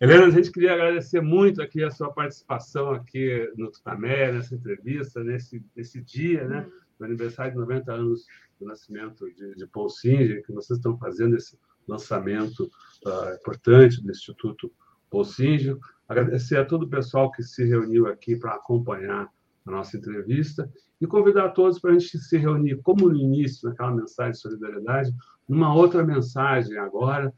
Helena, 0.00 0.26
a 0.26 0.30
gente 0.30 0.50
queria 0.50 0.72
agradecer 0.72 1.20
muito 1.20 1.62
aqui 1.62 1.82
a 1.82 1.90
sua 1.90 2.12
participação 2.12 2.92
aqui 2.92 3.50
no 3.56 3.70
Tutamé, 3.70 4.32
nessa 4.32 4.54
entrevista, 4.54 5.22
nesse, 5.22 5.62
nesse 5.76 6.00
dia, 6.00 6.46
né? 6.46 6.66
No 6.98 7.06
aniversário 7.06 7.52
de 7.52 7.58
90 7.58 7.92
anos 7.92 8.26
do 8.58 8.66
nascimento 8.66 9.24
de, 9.34 9.54
de 9.54 9.66
Paul 9.66 9.88
Singer, 9.88 10.44
que 10.44 10.52
vocês 10.52 10.78
estão 10.78 10.96
fazendo 10.98 11.36
esse 11.36 11.58
lançamento 11.86 12.70
uh, 13.06 13.34
importante 13.34 14.02
do 14.02 14.10
Instituto 14.10 14.72
Paul 15.10 15.24
Singer. 15.24 15.76
Agradecer 16.08 16.56
a 16.56 16.64
todo 16.64 16.84
o 16.84 16.88
pessoal 16.88 17.30
que 17.30 17.42
se 17.42 17.64
reuniu 17.64 18.06
aqui 18.06 18.36
para 18.36 18.54
acompanhar 18.54 19.30
a 19.66 19.70
nossa 19.70 19.96
entrevista 19.96 20.70
e 21.00 21.06
convidar 21.06 21.50
todos 21.50 21.78
para 21.78 21.90
a 21.90 21.98
gente 21.98 22.18
se 22.18 22.36
reunir, 22.36 22.80
como 22.82 23.08
no 23.08 23.16
início, 23.16 23.68
naquela 23.68 23.94
mensagem 23.94 24.32
de 24.32 24.38
solidariedade, 24.38 25.14
numa 25.48 25.74
outra 25.74 26.04
mensagem 26.04 26.76
agora, 26.78 27.32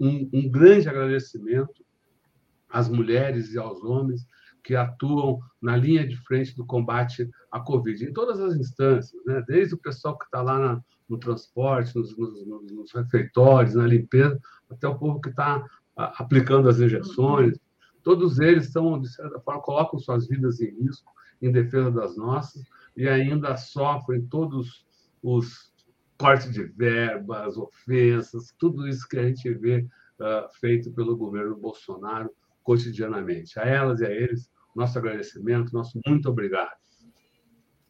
um, 0.00 0.28
um 0.32 0.48
grande 0.48 0.88
agradecimento 0.88 1.84
às 2.68 2.88
mulheres 2.88 3.52
e 3.52 3.58
aos 3.58 3.82
homens 3.82 4.26
que 4.62 4.76
atuam 4.76 5.40
na 5.60 5.76
linha 5.76 6.06
de 6.06 6.16
frente 6.16 6.54
do 6.54 6.64
combate 6.64 7.30
à 7.50 7.58
Covid, 7.58 8.04
em 8.04 8.12
todas 8.12 8.38
as 8.40 8.54
instâncias, 8.54 9.24
né? 9.24 9.42
desde 9.46 9.74
o 9.74 9.78
pessoal 9.78 10.18
que 10.18 10.26
está 10.26 10.42
lá 10.42 10.58
na, 10.58 10.84
no 11.08 11.18
transporte, 11.18 11.96
nos, 11.96 12.16
nos, 12.16 12.44
nos, 12.70 12.92
refeitórios, 12.92 13.74
na 13.74 13.86
limpeza, 13.86 14.38
até 14.70 14.86
o 14.86 14.98
povo 14.98 15.20
que 15.20 15.30
está 15.30 15.64
aplicando 15.96 16.68
as 16.68 16.80
injeções. 16.80 17.58
Todos 18.02 18.38
eles 18.38 18.66
estão, 18.66 19.00
de 19.00 19.08
certa 19.08 19.40
forma, 19.40 19.62
colocam 19.62 19.98
suas 19.98 20.28
vidas 20.28 20.60
em 20.60 20.70
risco 20.82 21.10
em 21.40 21.50
defesa 21.50 21.90
das 21.90 22.16
nossas 22.16 22.62
e 22.96 23.08
ainda 23.08 23.56
sofrem 23.56 24.26
todos 24.26 24.84
os 25.22 25.72
corte 26.18 26.50
de 26.50 26.64
verbas, 26.64 27.56
ofensas, 27.56 28.52
tudo 28.58 28.88
isso 28.88 29.08
que 29.08 29.18
a 29.18 29.22
gente 29.22 29.48
vê 29.54 29.86
uh, 30.18 30.48
feito 30.60 30.90
pelo 30.92 31.16
governo 31.16 31.56
Bolsonaro 31.56 32.30
cotidianamente. 32.64 33.58
A 33.58 33.62
elas 33.62 34.00
e 34.00 34.04
a 34.04 34.10
eles, 34.10 34.50
nosso 34.74 34.98
agradecimento, 34.98 35.72
nosso 35.72 35.98
muito 36.04 36.28
obrigado. 36.28 36.76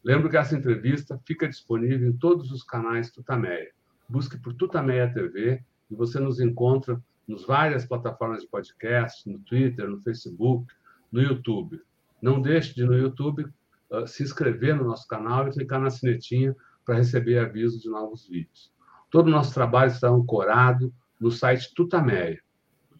Lembro 0.04 0.30
que 0.30 0.36
essa 0.36 0.56
entrevista 0.56 1.18
fica 1.26 1.48
disponível 1.48 2.08
em 2.08 2.16
todos 2.16 2.52
os 2.52 2.62
canais 2.62 3.10
Tutameia. 3.10 3.72
Busque 4.08 4.38
por 4.38 4.54
Tutameia 4.54 5.12
TV 5.12 5.62
e 5.90 5.94
você 5.94 6.20
nos 6.20 6.38
encontra 6.38 7.02
nos 7.26 7.46
várias 7.46 7.84
plataformas 7.84 8.42
de 8.42 8.48
podcast, 8.48 9.28
no 9.28 9.38
Twitter, 9.40 9.88
no 9.88 10.00
Facebook, 10.02 10.72
no 11.10 11.20
YouTube. 11.20 11.80
Não 12.20 12.40
deixe 12.40 12.74
de, 12.74 12.84
no 12.84 12.96
YouTube, 12.96 13.46
uh, 13.90 14.06
se 14.06 14.22
inscrever 14.22 14.76
no 14.76 14.84
nosso 14.84 15.06
canal 15.08 15.48
e 15.48 15.50
clicar 15.50 15.80
na 15.80 15.90
sinetinha 15.90 16.54
para 16.88 16.96
receber 16.96 17.38
avisos 17.38 17.82
de 17.82 17.90
novos 17.90 18.26
vídeos. 18.26 18.72
Todo 19.10 19.26
o 19.26 19.30
nosso 19.30 19.52
trabalho 19.52 19.90
está 19.90 20.08
ancorado 20.08 20.90
no 21.20 21.30
site 21.30 21.74
Tutameia. 21.74 22.40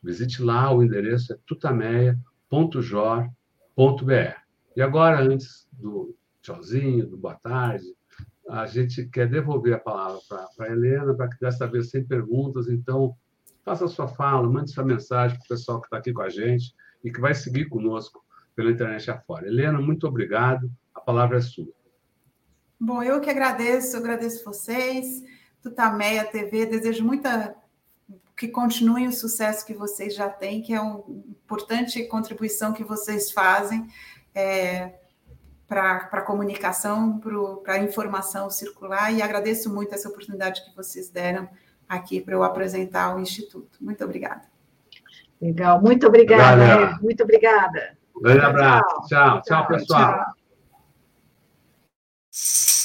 Visite 0.04 0.42
lá, 0.42 0.70
o 0.70 0.82
endereço 0.82 1.32
é 1.32 1.38
tutameia.jor.br. 1.46 3.32
E 4.76 4.82
agora, 4.82 5.22
antes 5.22 5.66
do 5.72 6.14
tchauzinho, 6.42 7.06
do 7.06 7.16
boa 7.16 7.36
tarde, 7.36 7.86
a 8.50 8.66
gente 8.66 9.06
quer 9.06 9.26
devolver 9.26 9.72
a 9.72 9.80
palavra 9.80 10.20
para 10.28 10.66
a 10.66 10.70
Helena, 10.70 11.14
para 11.14 11.30
que 11.30 11.40
dessa 11.40 11.66
vez 11.66 11.88
sem 11.88 12.04
perguntas, 12.04 12.68
então 12.68 13.16
faça 13.64 13.86
a 13.86 13.88
sua 13.88 14.08
fala, 14.08 14.46
mande 14.50 14.70
sua 14.70 14.84
mensagem 14.84 15.38
para 15.38 15.46
o 15.46 15.48
pessoal 15.48 15.80
que 15.80 15.86
está 15.86 15.96
aqui 15.96 16.12
com 16.12 16.20
a 16.20 16.28
gente 16.28 16.74
e 17.02 17.10
que 17.10 17.22
vai 17.22 17.34
seguir 17.34 17.70
conosco 17.70 18.22
pela 18.54 18.70
internet 18.70 19.10
afora. 19.10 19.46
Helena, 19.46 19.80
muito 19.80 20.06
obrigado, 20.06 20.70
a 20.94 21.00
palavra 21.00 21.38
é 21.38 21.40
sua. 21.40 21.77
Bom, 22.80 23.02
eu 23.02 23.20
que 23.20 23.30
agradeço, 23.30 23.96
eu 23.96 24.00
agradeço 24.00 24.44
vocês, 24.44 25.24
Tutameia 25.62 26.24
TV, 26.24 26.66
desejo 26.66 27.04
muita 27.04 27.54
que 28.36 28.46
continue 28.46 29.08
o 29.08 29.12
sucesso 29.12 29.66
que 29.66 29.74
vocês 29.74 30.14
já 30.14 30.28
têm, 30.28 30.62
que 30.62 30.72
é 30.72 30.80
uma 30.80 31.02
importante 31.08 32.04
contribuição 32.04 32.72
que 32.72 32.84
vocês 32.84 33.32
fazem. 33.32 33.88
É, 34.32 34.92
para 35.68 36.08
a 36.10 36.22
comunicação, 36.22 37.20
para 37.62 37.74
a 37.74 37.78
informação 37.78 38.48
circular, 38.48 39.12
e 39.12 39.20
agradeço 39.20 39.72
muito 39.72 39.94
essa 39.94 40.08
oportunidade 40.08 40.64
que 40.64 40.74
vocês 40.74 41.10
deram 41.10 41.46
aqui 41.86 42.20
para 42.22 42.34
eu 42.34 42.42
apresentar 42.42 43.14
o 43.14 43.20
Instituto. 43.20 43.78
Muito 43.78 44.02
obrigada. 44.02 44.42
Legal, 45.40 45.80
muito 45.80 46.06
obrigada, 46.06 46.98
muito 47.02 47.22
obrigada. 47.22 47.96
Um 48.16 48.22
grande 48.22 48.46
abraço. 48.46 49.06
Tchau, 49.08 49.42
tchau, 49.42 49.42
tchau 49.42 49.66
pessoal. 49.68 50.14
Tchau. 50.14 50.37
you 52.40 52.77